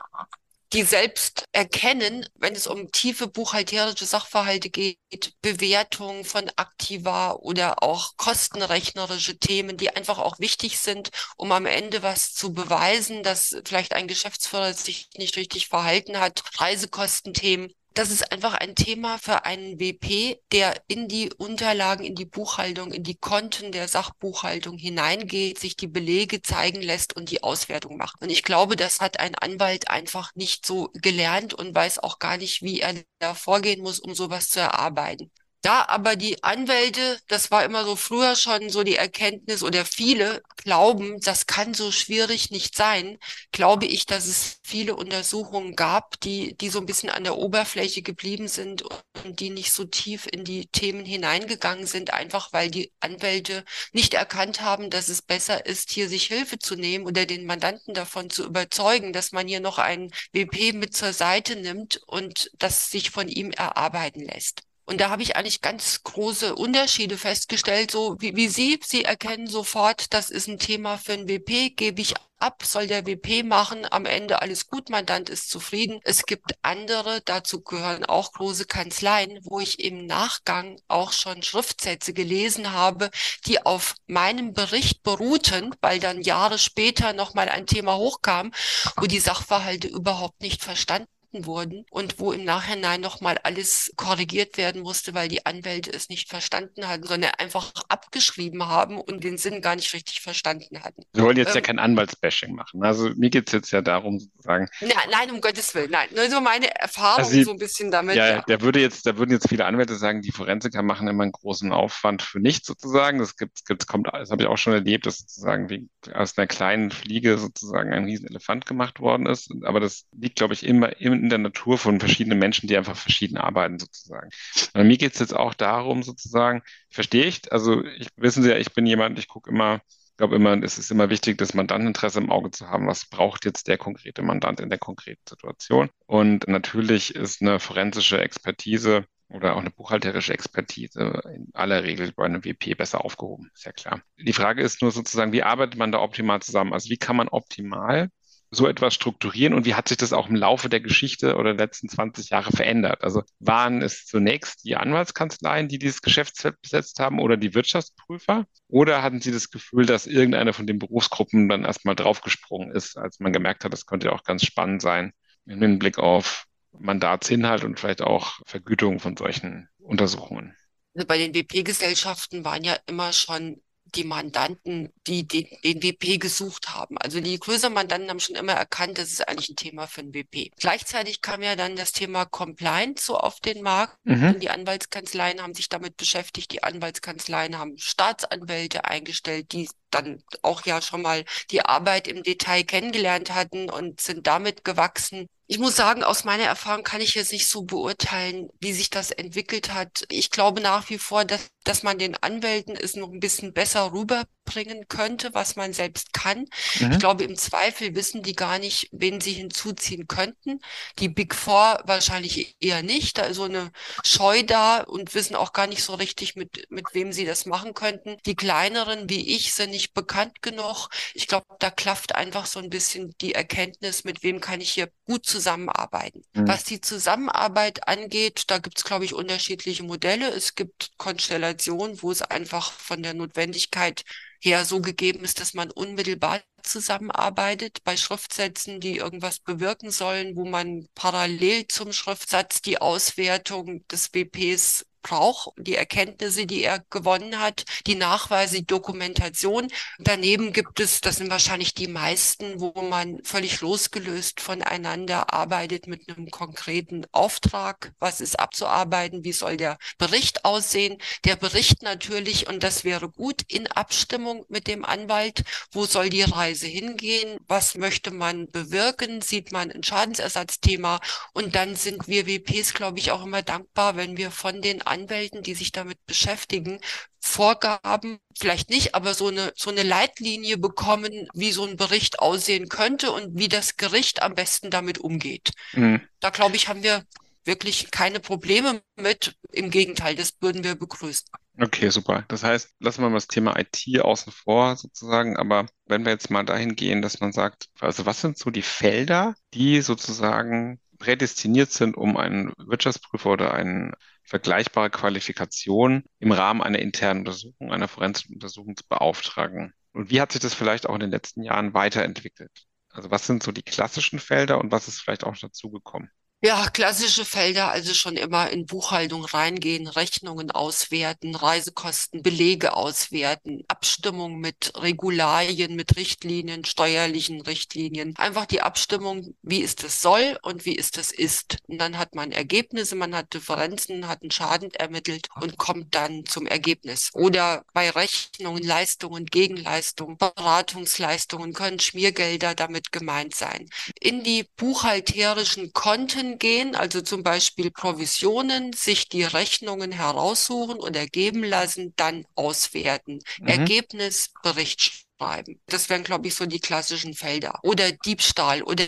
die 0.73 0.83
selbst 0.85 1.45
erkennen, 1.53 2.27
wenn 2.37 2.55
es 2.57 2.67
um 2.67 2.93
tiefe 2.93 3.29
buchhalterische 3.29 4.07
Sachverhalte 4.07 4.71
geht, 4.71 4.99
Bewertung 5.43 6.25
von 6.25 6.51
Aktiva 6.57 7.33
oder 7.33 7.83
auch 7.83 8.17
kostenrechnerische 8.17 9.39
Themen, 9.39 9.77
die 9.79 9.91
einfach 9.91 10.19
auch 10.19 10.41
wichtig 10.41 10.79
sind, 10.81 11.11
um 11.37 11.53
am 11.53 11.67
Ende 11.67 12.03
was 12.03 12.35
zu 12.35 12.53
beweisen, 12.55 13.23
dass 13.23 13.57
vielleicht 13.67 13.95
ein 13.95 14.09
Geschäftsführer 14.09 14.75
sich 14.75 15.09
nicht 15.17 15.37
richtig 15.37 15.69
verhalten 15.69 16.21
hat, 16.21 16.43
Reisekostenthemen 16.61 17.73
das 17.95 18.11
ist 18.11 18.33
einfach 18.33 18.55
ein 18.55 18.75
Thema 18.75 19.19
für 19.19 19.45
einen 19.45 19.79
WP, 19.81 20.37
der 20.53 20.83
in 20.89 21.09
die 21.09 21.33
Unterlagen, 21.33 22.05
in 22.05 22.15
die 22.17 22.25
Buchhaltung, 22.27 22.93
in 22.93 23.05
die 23.05 23.15
Konten 23.17 23.73
der 23.73 23.89
Sachbuchhaltung 23.89 24.77
hineingeht, 24.79 25.59
sich 25.61 25.77
die 25.77 25.87
Belege 25.87 26.43
zeigen 26.43 26.83
lässt 26.83 27.15
und 27.17 27.31
die 27.31 27.43
Auswertung 27.45 27.97
macht. 27.97 28.21
Und 28.21 28.31
ich 28.31 28.43
glaube, 28.43 28.77
das 28.77 29.01
hat 29.01 29.21
ein 29.21 29.35
Anwalt 29.37 29.89
einfach 29.91 30.33
nicht 30.35 30.67
so 30.67 30.91
gelernt 30.95 31.55
und 31.55 31.75
weiß 31.75 32.01
auch 32.01 32.19
gar 32.19 32.37
nicht, 32.37 32.63
wie 32.63 32.81
er 32.81 32.95
da 33.21 33.35
vorgehen 33.35 33.83
muss, 33.83 34.01
um 34.01 34.15
sowas 34.15 34.51
zu 34.51 34.61
erarbeiten. 34.61 35.31
Da 35.65 35.87
aber 35.89 36.15
die 36.17 36.45
Anwälte, 36.45 37.19
das 37.27 37.51
war 37.51 37.65
immer 37.65 37.87
so 37.87 37.97
früher 37.97 38.37
schon 38.37 38.69
so 38.69 38.83
die 38.83 38.97
Erkenntnis 38.97 39.63
oder 39.63 39.87
viele 39.87 40.43
glauben, 40.59 41.21
das 41.21 41.47
kann 41.47 41.73
so 41.73 41.91
schwierig 41.91 42.51
nicht 42.51 42.77
sein, 42.77 43.19
glaube 43.51 43.87
ich, 43.87 44.05
dass 44.05 44.27
es 44.27 44.61
viele 44.63 44.95
Untersuchungen 44.95 45.75
gab, 45.75 46.21
die, 46.21 46.55
die 46.59 46.69
so 46.69 46.81
ein 46.81 46.85
bisschen 46.87 47.09
an 47.09 47.25
der 47.25 47.39
Oberfläche 47.39 48.03
geblieben 48.03 48.47
sind 48.47 48.83
und 48.83 49.41
die 49.41 49.49
nicht 49.49 49.73
so 49.73 49.85
tief 49.85 50.27
in 50.31 50.45
die 50.45 50.67
Themen 50.67 51.07
hineingegangen 51.07 51.87
sind, 51.87 52.13
einfach 52.13 52.53
weil 52.53 52.71
die 52.71 52.93
Anwälte 53.01 53.65
nicht 53.93 54.13
erkannt 54.13 54.61
haben, 54.61 54.91
dass 54.91 55.09
es 55.09 55.23
besser 55.23 55.65
ist, 55.65 55.91
hier 55.91 56.11
sich 56.11 56.27
Hilfe 56.27 56.59
zu 56.59 56.77
nehmen 56.77 57.07
oder 57.07 57.25
den 57.25 57.47
Mandanten 57.47 57.95
davon 57.95 58.29
zu 58.29 58.45
überzeugen, 58.45 59.15
dass 59.15 59.33
man 59.33 59.49
hier 59.49 59.61
noch 59.61 59.79
einen 59.79 60.11
WP 60.35 60.75
mit 60.75 60.95
zur 60.95 61.15
Seite 61.15 61.57
nimmt 61.57 62.03
und 62.07 62.51
das 62.59 62.91
sich 62.91 63.09
von 63.11 63.29
ihm 63.29 63.51
erarbeiten 63.51 64.21
lässt. 64.21 64.63
Und 64.87 65.01
da 65.01 65.09
habe 65.11 65.23
ich 65.23 65.37
eigentlich 65.37 65.63
ganz 65.63 66.03
große 66.03 66.55
Unterschiede 66.55 67.17
festgestellt, 67.17 67.91
so 67.91 68.17
wie, 68.21 68.37
wie 68.37 68.49
Sie, 68.49 68.79
Sie 68.85 69.05
erkennen 69.05 69.47
sofort, 69.47 70.13
das 70.13 70.31
ist 70.31 70.47
ein 70.47 70.59
Thema 70.59 70.99
für 70.99 71.15
ein 71.15 71.29
WP, 71.29 71.71
gebe 71.75 72.03
ich 72.03 72.15
ab, 72.39 72.63
soll 72.63 72.87
der 72.87 73.07
WP 73.07 73.43
machen, 73.43 73.87
am 73.91 74.05
Ende 74.05 74.43
alles 74.43 74.67
gut, 74.69 74.91
Mandant 74.91 75.31
ist 75.31 75.49
zufrieden. 75.49 76.01
Es 76.05 76.27
gibt 76.27 76.53
andere, 76.61 77.23
dazu 77.25 77.63
gehören 77.63 78.05
auch 78.05 78.33
große 78.33 78.67
Kanzleien, 78.67 79.39
wo 79.45 79.61
ich 79.61 79.83
im 79.83 80.05
Nachgang 80.05 80.79
auch 80.87 81.13
schon 81.13 81.43
Schriftsätze 81.43 82.13
gelesen 82.13 82.73
habe, 82.73 83.11
die 83.47 83.65
auf 83.65 83.95
meinem 84.07 84.53
Bericht 84.53 85.03
beruhten, 85.03 85.75
weil 85.81 86.01
dann 86.01 86.21
Jahre 86.21 86.59
später 86.59 87.15
nochmal 87.15 87.49
ein 87.49 87.67
Thema 87.67 87.97
hochkam, 87.97 88.53
wo 88.97 89.07
die 89.07 89.21
Sachverhalte 89.21 89.89
überhaupt 89.89 90.43
nicht 90.43 90.63
verstanden 90.63 91.09
wurden 91.43 91.85
und 91.91 92.19
wo 92.19 92.33
im 92.33 92.45
Nachhinein 92.45 93.01
nochmal 93.01 93.39
alles 93.43 93.93
korrigiert 93.97 94.57
werden 94.57 94.83
musste, 94.83 95.15
weil 95.15 95.29
die 95.29 95.45
Anwälte 95.47 95.93
es 95.93 96.09
nicht 96.09 96.29
verstanden 96.29 96.89
hatten, 96.89 97.07
sondern 97.07 97.33
einfach 97.39 97.73
abgeschrieben 97.89 98.67
haben 98.67 99.01
und 99.01 99.25
den 99.25 99.39
Sinn 99.39 99.61
gar 99.61 99.77
nicht 99.77 99.93
richtig 99.95 100.21
verstanden 100.21 100.83
hatten. 100.83 101.03
Wir 101.13 101.25
wollen 101.25 101.37
jetzt 101.37 101.51
ähm, 101.51 101.57
ja 101.57 101.61
kein 101.61 101.79
Anwaltsbashing 101.79 102.55
machen. 102.55 102.83
Also 102.83 103.11
mir 103.17 103.31
geht 103.31 103.49
es 103.49 103.53
jetzt 103.53 103.71
ja 103.71 103.83
darum, 103.83 104.19
sozusagen. 104.19 104.69
Na, 104.81 104.95
nein, 105.11 105.31
um 105.31 105.41
Gottes 105.41 105.75
Willen, 105.75 105.91
nein. 105.91 106.09
Nur 106.15 106.29
so 106.31 106.41
meine 106.41 106.75
Erfahrung 106.75 107.25
also 107.25 107.33
die, 107.33 107.45
so 107.45 107.53
ein 107.53 107.59
bisschen 107.59 107.91
damit. 107.91 108.17
Ja, 108.17 108.29
ja, 108.29 108.43
der 108.43 108.61
würde 108.61 108.81
jetzt, 108.81 109.07
da 109.07 109.17
würden 109.17 109.31
jetzt 109.31 109.49
viele 109.49 109.65
Anwälte 109.65 109.97
sagen, 109.97 110.23
die 110.23 110.33
Forensiker 110.33 110.83
machen 110.83 111.09
immer 111.09 111.23
einen 111.23 111.33
großen 111.33 111.73
Aufwand 111.73 112.23
für 112.23 112.41
nichts 112.41 112.67
sozusagen. 112.67 113.19
Das 113.19 113.37
gibt, 113.37 113.67
gibt 113.67 113.87
kommt, 113.87 114.09
das 114.13 114.31
habe 114.31 114.43
ich 114.43 114.49
auch 114.49 114.59
schon 114.59 114.73
erlebt, 114.73 115.07
dass 115.07 115.19
sozusagen 115.19 115.69
wie 115.71 115.89
aus 116.13 116.37
einer 116.37 116.47
kleinen 116.47 116.91
Fliege 116.91 117.39
sozusagen 117.39 117.93
ein 117.93 118.05
Riesenelefant 118.05 118.67
gemacht 118.67 119.01
worden 119.01 119.27
ist. 119.27 119.51
Aber 119.65 119.81
das 119.81 120.07
liegt, 120.13 120.37
glaube 120.37 120.55
ich, 120.55 120.65
immer 120.65 121.01
im 121.01 121.24
in 121.25 121.31
der 121.31 121.39
Natur 121.39 121.79
von 121.79 122.01
verschiedenen 122.01 122.39
Menschen, 122.39 122.69
die 122.69 122.77
einfach 122.77 122.97
verschieden 122.97 123.39
arbeiten 123.39 123.79
sozusagen. 123.79 124.29
Und 124.75 124.87
mir 124.87 124.99
geht 124.99 125.15
es 125.15 125.21
jetzt 125.21 125.35
auch 125.35 125.55
darum 125.55 126.03
sozusagen, 126.03 126.63
verstehe 126.91 127.25
ich, 127.25 127.51
also 127.51 127.85
ich, 127.85 128.09
wissen 128.17 128.43
Sie 128.43 128.51
ja, 128.51 128.59
ich 128.59 128.73
bin 128.73 128.87
jemand, 128.87 129.19
ich 129.19 129.27
gucke 129.27 129.51
immer, 129.51 129.81
ich 129.89 130.19
glaube 130.19 130.37
immer, 130.37 130.63
es 130.63 130.79
ist 130.79 130.91
immer 130.91 131.11
wichtig, 131.11 131.39
das 131.39 131.55
Mandanteninteresse 131.55 132.21
im 132.21 132.31
Auge 132.31 132.51
zu 132.51 132.69
haben. 132.69 132.87
Was 132.87 133.07
braucht 133.07 133.45
jetzt 133.47 133.67
der 133.67 133.79
konkrete 133.79 134.23
Mandant 134.23 134.61
in 134.61 134.69
der 134.69 134.79
konkreten 134.79 135.23
Situation? 135.29 135.89
Und 136.07 136.47
natürlich 136.47 137.15
ist 137.15 137.43
eine 137.43 137.59
forensische 137.59 138.21
Expertise 138.21 139.07
oder 139.29 139.57
auch 139.57 139.61
eine 139.61 139.71
buchhalterische 139.71 140.35
Expertise 140.35 141.23
in 141.35 141.49
aller 141.55 141.83
Regel 141.83 142.13
bei 142.13 142.27
einem 142.27 142.45
WP 142.45 142.77
besser 142.77 143.05
aufgehoben, 143.05 143.51
ist 143.55 143.65
ja 143.65 143.73
klar. 143.73 144.03
Die 144.19 144.33
Frage 144.33 144.63
ist 144.63 144.83
nur 144.83 144.93
sozusagen, 144.93 145.33
wie 145.33 145.43
arbeitet 145.43 145.79
man 145.79 145.91
da 145.91 146.01
optimal 146.01 146.41
zusammen? 146.43 146.73
Also 146.75 146.91
wie 146.91 146.99
kann 146.99 147.17
man 147.17 147.29
optimal 147.29 148.11
so 148.55 148.67
etwas 148.67 148.95
strukturieren 148.95 149.55
und 149.55 149.67
wie 149.67 149.75
hat 149.75 149.89
sich 149.89 149.97
das 149.97 150.13
auch 150.13 150.29
im 150.29 150.37
Laufe 150.37 150.69
der 150.69 150.81
Geschichte 150.81 151.37
oder 151.37 151.55
der 151.55 151.67
letzten 151.67 151.89
20 151.89 152.31
Jahre 152.31 152.53
verändert? 152.53 153.05
Also 153.05 153.23
waren 153.39 153.83
es 153.83 154.07
zunächst 154.07 154.65
die 154.65 154.77
Anwaltskanzleien, 154.77 155.69
die 155.69 155.79
dieses 155.79 156.03
Geschäftsfeld 156.03 156.61
besetzt 156.63 157.01
haben 157.01 157.21
oder 157.21 157.37
die 157.37 157.55
Wirtschaftsprüfer? 157.55 158.47
Oder 158.69 159.03
hatten 159.03 159.21
Sie 159.21 159.33
das 159.33 159.51
Gefühl, 159.51 159.87
dass 159.87 160.07
irgendeine 160.07 160.53
von 160.53 160.67
den 160.67 160.79
Berufsgruppen 160.79 161.49
dann 161.49 161.65
erstmal 161.65 161.95
draufgesprungen 161.95 162.71
ist, 162.73 162.97
als 162.97 163.21
man 163.21 163.33
gemerkt 163.33 163.65
hat, 163.65 163.73
das 163.73 163.87
könnte 163.87 164.13
auch 164.13 164.25
ganz 164.25 164.45
spannend 164.45 164.83
sein 164.83 165.13
im 165.47 165.61
Hinblick 165.61 165.99
auf 165.99 166.47
Mandatsinhalt 166.73 167.65
und 167.65 167.79
vielleicht 167.79 168.03
auch 168.03 168.41
Vergütung 168.47 168.99
von 168.99 169.17
solchen 169.17 169.69
Untersuchungen? 169.79 170.57
Also 170.95 171.07
bei 171.07 171.19
den 171.19 171.35
WP-Gesellschaften 171.35 172.45
waren 172.45 172.63
ja 172.65 172.77
immer 172.87 173.13
schon 173.13 173.61
die 173.97 174.05
Mandanten, 174.05 174.93
die 175.07 175.27
den, 175.27 175.47
den 175.63 175.83
WP 175.83 176.19
gesucht 176.19 176.75
haben. 176.75 176.99
Also 176.99 177.21
die 177.21 177.39
größeren 177.39 177.73
Mandanten 177.73 178.11
haben 178.11 178.21
schon 178.21 178.37
immer 178.37 178.53
erkannt, 178.53 178.99
das 178.99 179.11
ist 179.11 179.29
eigentlich 179.29 179.51
ein 179.51 179.57
Thema 179.57 179.87
für 179.87 180.01
ein 180.01 180.15
WP. 180.15 180.51
Gleichzeitig 180.59 181.23
kam 181.23 181.43
ja 181.43 181.57
dann 181.57 181.77
das 181.77 181.93
Thema 181.93 182.25
Compliance 182.25 183.05
so 183.05 183.17
auf 183.17 183.41
den 183.41 183.63
Markt. 183.63 183.97
Mhm. 184.05 184.41
Die 184.41 184.51
Anwaltskanzleien 184.51 185.43
haben 185.43 185.55
sich 185.55 185.69
damit 185.69 185.97
beschäftigt. 185.97 186.53
Die 186.53 186.63
Anwaltskanzleien 186.63 187.59
haben 187.59 187.79
Staatsanwälte 187.79 188.85
eingestellt, 188.85 189.53
die 189.53 189.69
dann 189.91 190.23
auch 190.43 190.65
ja 190.67 190.83
schon 190.83 191.03
mal 191.03 191.25
die 191.51 191.65
Arbeit 191.65 192.09
im 192.09 192.23
Detail 192.23 192.65
kennengelernt 192.65 193.33
hatten 193.33 193.71
und 193.71 194.01
sind 194.01 194.27
damit 194.27 194.65
gewachsen. 194.65 195.29
Ich 195.47 195.59
muss 195.59 195.77
sagen, 195.77 196.03
aus 196.03 196.25
meiner 196.25 196.45
Erfahrung 196.45 196.85
kann 196.85 197.03
ich 197.03 197.15
jetzt 197.15 197.33
nicht 197.33 197.47
so 197.47 197.63
beurteilen, 197.63 198.49
wie 198.61 198.73
sich 198.73 198.89
das 198.89 199.11
entwickelt 199.11 199.75
hat. 199.75 200.05
Ich 200.09 200.31
glaube 200.31 200.63
nach 200.63 200.89
wie 200.89 200.99
vor, 200.99 201.25
dass, 201.27 201.49
dass 201.65 201.83
man 201.83 201.99
den 201.99 202.15
Anwälten 202.17 202.77
es 202.77 202.95
noch 202.95 203.11
ein 203.11 203.21
bisschen 203.21 203.53
besser 203.53 203.93
rüberbringen 203.93 204.87
könnte, 204.89 205.33
was 205.33 205.57
man 205.57 205.73
selbst 205.73 206.13
kann. 206.13 206.47
Mhm. 206.79 206.93
Ich 206.93 206.99
glaube, 206.99 207.25
im 207.25 207.37
Zweifel 207.37 207.95
wissen 207.95 208.23
die 208.23 208.35
gar 208.35 208.59
nicht, 208.59 208.89
wen 208.93 209.21
sie 209.21 209.33
hinzuziehen 209.33 210.07
könnten. 210.07 210.61
Die 210.99 211.09
Big 211.09 211.35
Four 211.35 211.81
wahrscheinlich 211.85 212.57
eher 212.61 212.83
nicht. 212.83 213.19
Da 213.19 213.23
ist 213.23 213.37
so 213.37 213.45
eine 213.45 213.73
Scheu 214.05 214.43
da 214.43 214.83
und 214.83 215.15
wissen 215.15 215.35
auch 215.35 215.53
gar 215.53 215.67
nicht 215.67 215.83
so 215.83 215.95
richtig, 215.95 216.37
mit, 216.37 216.67
mit 216.71 216.87
wem 216.93 217.13
sie 217.13 217.25
das 217.25 217.47
machen 217.47 217.75
könnten. 217.75 218.17
Die 218.27 218.37
kleineren 218.37 219.09
wie 219.09 219.35
ich 219.35 219.55
sind 219.55 219.71
nicht 219.71 219.95
bekannt 219.95 220.43
genug. 220.43 220.89
Ich 221.15 221.27
glaube, 221.27 221.47
da 221.59 221.71
klafft 221.71 222.15
einfach 222.15 222.47
so 222.47 222.61
ein 222.61 222.71
bisschen 222.71 223.15
die 223.21 223.35
Erkenntnis, 223.35 224.05
mit 224.05 224.23
wem 224.23 224.41
kann 224.41 224.61
ich 224.61 224.71
hier 224.73 224.91
gut 225.07 225.25
zusammenarbeiten. 225.27 226.23
Mhm. 226.35 226.47
Was 226.47 226.65
die 226.65 226.81
Zusammenarbeit 226.81 227.89
angeht, 227.89 228.45
da 228.49 228.59
gibt 228.59 228.79
es, 228.79 228.85
glaube 228.85 229.05
ich, 229.05 229.15
unterschiedliche 229.15 229.83
Modelle. 229.83 230.29
Es 230.29 230.55
gibt 230.55 230.93
Konstellationen, 230.99 231.54
wo 232.03 232.11
es 232.11 232.23
einfach 232.23 232.73
von 232.73 233.03
der 233.03 233.15
Notwendigkeit 233.15 234.05
her 234.41 234.65
so 234.65 234.81
gegeben 234.81 235.25
ist, 235.25 235.41
dass 235.41 235.55
man 235.55 235.71
unmittelbar 235.71 236.43
zusammenarbeitet 236.63 237.85
bei 237.85 237.97
Schriftsätzen, 237.97 238.81
die 238.81 238.97
irgendwas 238.97 239.39
bewirken 239.41 239.91
sollen, 239.91 240.37
wo 240.37 240.45
man 240.45 240.89
parallel 240.95 241.67
zum 241.69 241.93
Schriftsatz 241.93 242.61
die 242.63 242.79
Auswertung 242.79 243.87
des 243.89 244.13
WPs 244.15 244.85
braucht, 245.05 245.51
die 245.59 245.77
Erkenntnisse, 245.77 246.47
die 246.47 246.65
er 246.65 246.81
gewonnen 246.91 247.39
hat, 247.39 247.65
die 247.87 247.95
Nachweise, 247.95 248.57
die 248.57 248.67
Dokumentation. 248.67 249.69
Daneben 249.99 250.53
gibt 250.53 250.81
es, 250.81 251.01
das 251.01 251.17
sind 251.17 251.31
wahrscheinlich 251.31 251.75
die 251.75 251.87
meisten, 251.87 252.59
wo 252.59 252.73
man 252.83 253.21
völlig 253.23 253.61
losgelöst 253.61 254.41
voneinander 254.41 255.33
arbeitet 255.33 255.87
mit 255.87 256.09
einem 256.09 256.31
konkreten 256.31 257.07
Auftrag. 257.13 257.93
Was 258.01 258.21
ist 258.21 258.41
abzuarbeiten? 258.41 259.23
Wie 259.25 259.33
soll 259.33 259.57
der 259.57 259.79
Bericht 259.99 260.45
aussehen? 260.45 260.99
Der 261.25 261.37
Bericht 261.37 261.83
natürlich, 261.83 262.49
und 262.49 262.63
das 262.63 262.83
wäre 262.83 263.09
gut, 263.09 263.43
in 263.47 263.67
Abstimmung 263.67 264.45
mit 264.49 264.67
dem 264.67 264.85
Anwalt. 264.85 265.45
Wo 265.71 265.85
soll 265.85 266.09
die 266.09 266.23
Reise 266.23 266.67
hingehen? 266.67 267.39
Was 267.47 267.75
möchte 267.77 268.11
man 268.11 268.51
bewirken? 268.51 269.21
Sieht 269.21 269.53
man 269.53 269.71
ein 269.71 269.83
Schadensersatzthema? 269.83 271.01
Und 271.35 271.55
dann 271.55 271.77
sind 271.77 272.09
wir 272.09 272.27
WPs, 272.27 272.73
glaube 272.73 272.99
ich, 272.99 273.11
auch 273.11 273.25
immer 273.25 273.43
dankbar, 273.43 273.97
wenn 273.97 274.17
wir 274.17 274.31
von 274.31 274.63
den 274.63 274.81
Anwälten, 274.95 275.43
die 275.43 275.55
sich 275.55 275.73
damit 275.73 275.99
beschäftigen, 276.07 276.81
Vorgaben, 277.21 278.19
vielleicht 278.39 278.71
nicht, 278.71 278.95
aber 278.95 279.15
so 279.15 279.29
eine, 279.29 279.53
so 279.57 279.71
eine 279.71 279.83
Leitlinie 279.83 280.57
bekommen, 280.57 281.29
wie 281.35 281.53
so 281.53 281.67
ein 281.67 281.77
Bericht 281.77 282.21
aussehen 282.21 282.69
könnte 282.69 283.11
und 283.11 283.37
wie 283.37 283.49
das 283.49 283.77
Gericht 283.77 284.23
am 284.23 284.35
besten 284.35 284.71
damit 284.71 284.99
umgeht. 284.99 285.51
Mhm. 285.73 286.01
Da 286.21 286.31
glaube 286.31 286.57
ich, 286.57 286.69
haben 286.69 286.83
wir 286.83 287.03
wirklich 287.45 287.91
keine 287.91 288.21
Probleme 288.21 288.83
mit. 288.97 289.37
Im 289.53 289.71
Gegenteil, 289.71 290.15
das 290.15 290.35
würden 290.41 290.65
wir 290.65 290.75
begrüßen. 290.77 291.27
Okay, 291.59 291.89
super. 291.91 292.25
Das 292.29 292.43
heißt, 292.43 292.75
lassen 292.81 293.03
wir 293.03 293.11
mal 293.11 293.17
das 293.17 293.29
Thema 293.29 293.59
IT 293.59 294.01
außen 294.01 294.33
vor 294.33 294.77
sozusagen, 294.77 295.37
aber 295.37 295.67
wenn 295.87 296.05
wir 296.05 296.13
jetzt 296.13 296.31
mal 296.31 296.45
dahin 296.45 296.75
gehen, 296.75 297.01
dass 297.01 297.21
man 297.21 297.33
sagt, 297.33 297.69
also 297.81 298.07
was 298.07 298.21
sind 298.21 298.39
so 298.39 298.51
die 298.51 298.63
Felder, 298.63 299.35
die 299.55 299.81
sozusagen 299.81 300.81
prädestiniert 301.05 301.71
sind, 301.71 301.97
um 301.99 302.17
einen 302.17 302.53
Wirtschaftsprüfer 302.57 303.31
oder 303.31 303.53
einen 303.53 303.93
vergleichbare 304.23 304.89
Qualifikation 304.89 306.05
im 306.19 306.33
Rahmen 306.33 306.63
einer 306.63 306.79
internen 306.79 307.21
Untersuchung, 307.21 307.73
einer 307.73 307.89
forensischen 307.89 308.35
Untersuchung 308.35 308.75
zu 308.75 308.85
beauftragen. 308.89 309.75
Und 309.93 310.11
wie 310.11 310.21
hat 310.21 310.33
sich 310.33 310.41
das 310.41 310.55
vielleicht 310.55 310.89
auch 310.89 310.95
in 310.95 311.01
den 311.01 311.11
letzten 311.11 311.43
Jahren 311.43 311.75
weiterentwickelt? 311.75 312.51
Also 312.91 313.11
was 313.11 313.27
sind 313.27 313.43
so 313.43 313.53
die 313.53 313.63
klassischen 313.63 314.19
Felder 314.19 314.59
und 314.59 314.73
was 314.73 314.89
ist 314.89 315.01
vielleicht 315.01 315.25
auch 315.25 315.37
dazugekommen? 315.37 316.11
Ja, 316.47 316.69
klassische 316.69 317.25
Felder, 317.25 317.71
also 317.71 317.95
schon 317.95 318.19
immer 318.19 318.51
in 318.51 318.67
Buchhaltung 318.67 319.25
reingehen, 319.25 319.87
Rechnungen 319.87 320.51
auswerten, 320.51 321.35
Reisekosten, 321.35 322.23
Belege 322.23 322.75
auswerten, 322.75 323.65
Abstimmung 323.67 324.41
mit 324.41 324.73
Regularien, 324.77 325.75
mit 325.75 325.97
Richtlinien, 325.97 326.67
steuerlichen 326.67 327.41
Richtlinien. 327.41 328.15
Einfach 328.19 328.45
die 328.45 328.61
Abstimmung, 328.61 329.35
wie 329.41 329.61
ist 329.61 329.85
es 329.85 330.03
soll 330.03 330.39
und 330.43 330.67
wie 330.67 330.75
ist 330.75 330.99
es 330.99 331.13
ist. 331.13 331.57
Und 331.67 331.79
dann 331.79 331.97
hat 331.97 332.15
man 332.15 332.31
Ergebnisse, 332.31 332.95
man 332.95 333.15
hat 333.15 333.33
Differenzen, 333.33 334.07
hat 334.07 334.21
einen 334.21 334.31
Schaden 334.31 334.71
ermittelt 334.75 335.29
und 335.41 335.57
kommt 335.57 335.95
dann 335.95 336.27
zum 336.27 336.47
Ergebnis. 336.47 337.09
Oder 337.15 337.65
bei 337.73 337.89
Rechnungen, 337.89 338.63
Leistungen, 338.63 339.25
Gegenleistungen, 339.25 340.19
Beratungsleistungen 340.19 341.55
können 341.55 341.81
Schmiergelder 341.81 342.55
damit 342.55 342.93
gemeint 342.93 343.35
sein. 343.35 343.71
In 343.99 344.23
die 344.23 344.47
buchhalterischen 344.59 345.73
Konten 345.73 346.34
gehen, 346.39 346.75
also 346.75 347.01
zum 347.01 347.23
Beispiel 347.23 347.71
Provisionen, 347.71 348.73
sich 348.73 349.09
die 349.09 349.25
Rechnungen 349.25 349.93
heraussuchen 349.93 350.79
und 350.79 350.97
ergeben 350.97 351.43
lassen, 351.45 351.93
dann 351.97 352.25
auswerten. 352.35 353.21
Mhm. 353.41 353.47
Ergebnis, 353.47 354.31
Bericht 354.43 355.05
schreiben. 355.19 355.61
Das 355.67 355.89
wären, 355.89 356.05
glaube 356.05 356.29
ich, 356.29 356.35
so 356.35 356.47
die 356.47 356.61
klassischen 356.61 357.15
Felder. 357.15 357.59
Oder 357.63 357.93
Diebstahl 357.93 358.63
oder 358.63 358.87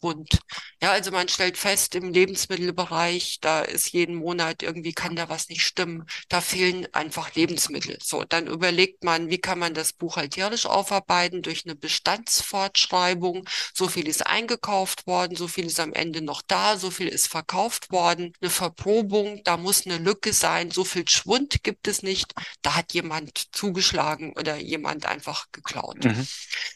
Inventurschwund. 0.00 0.38
Ja, 0.80 0.92
also 0.92 1.10
man 1.10 1.28
stellt 1.28 1.56
fest, 1.56 1.94
im 1.94 2.12
Lebensmittelbereich, 2.12 3.38
da 3.40 3.60
ist 3.62 3.92
jeden 3.92 4.16
Monat 4.16 4.62
irgendwie 4.62 4.92
kann 4.92 5.16
da 5.16 5.28
was 5.28 5.48
nicht 5.48 5.62
stimmen. 5.62 6.06
Da 6.28 6.40
fehlen 6.40 6.86
einfach 6.92 7.34
Lebensmittel. 7.34 7.98
So, 8.02 8.24
dann 8.24 8.46
überlegt 8.46 9.04
man, 9.04 9.28
wie 9.30 9.38
kann 9.38 9.58
man 9.58 9.74
das 9.74 9.92
buchhalterisch 9.92 10.66
aufarbeiten 10.66 11.42
durch 11.42 11.64
eine 11.64 11.74
Bestandsfortschreibung. 11.74 13.48
So 13.74 13.88
viel 13.88 14.08
ist 14.08 14.26
eingekauft 14.26 15.06
worden, 15.06 15.36
so 15.36 15.48
viel 15.48 15.66
ist 15.66 15.80
am 15.80 15.92
Ende 15.92 16.22
noch 16.22 16.42
da, 16.46 16.76
so 16.76 16.90
viel 16.90 17.08
ist 17.08 17.28
verkauft 17.28 17.90
worden. 17.90 18.32
Eine 18.40 18.50
Verprobung, 18.50 19.42
da 19.44 19.56
muss 19.56 19.86
eine 19.86 19.98
Lücke 19.98 20.32
sein. 20.32 20.70
So 20.70 20.84
viel 20.84 21.08
Schwund 21.08 21.62
gibt 21.62 21.88
es 21.88 22.02
nicht. 22.02 22.34
Da 22.62 22.74
hat 22.76 22.92
jemand 22.92 23.48
zugeschlagen 23.52 24.32
oder 24.36 24.56
jemand 24.56 24.88
jemand 24.88 25.06
einfach 25.06 25.46
geklaut. 25.52 26.04
Mhm. 26.04 26.26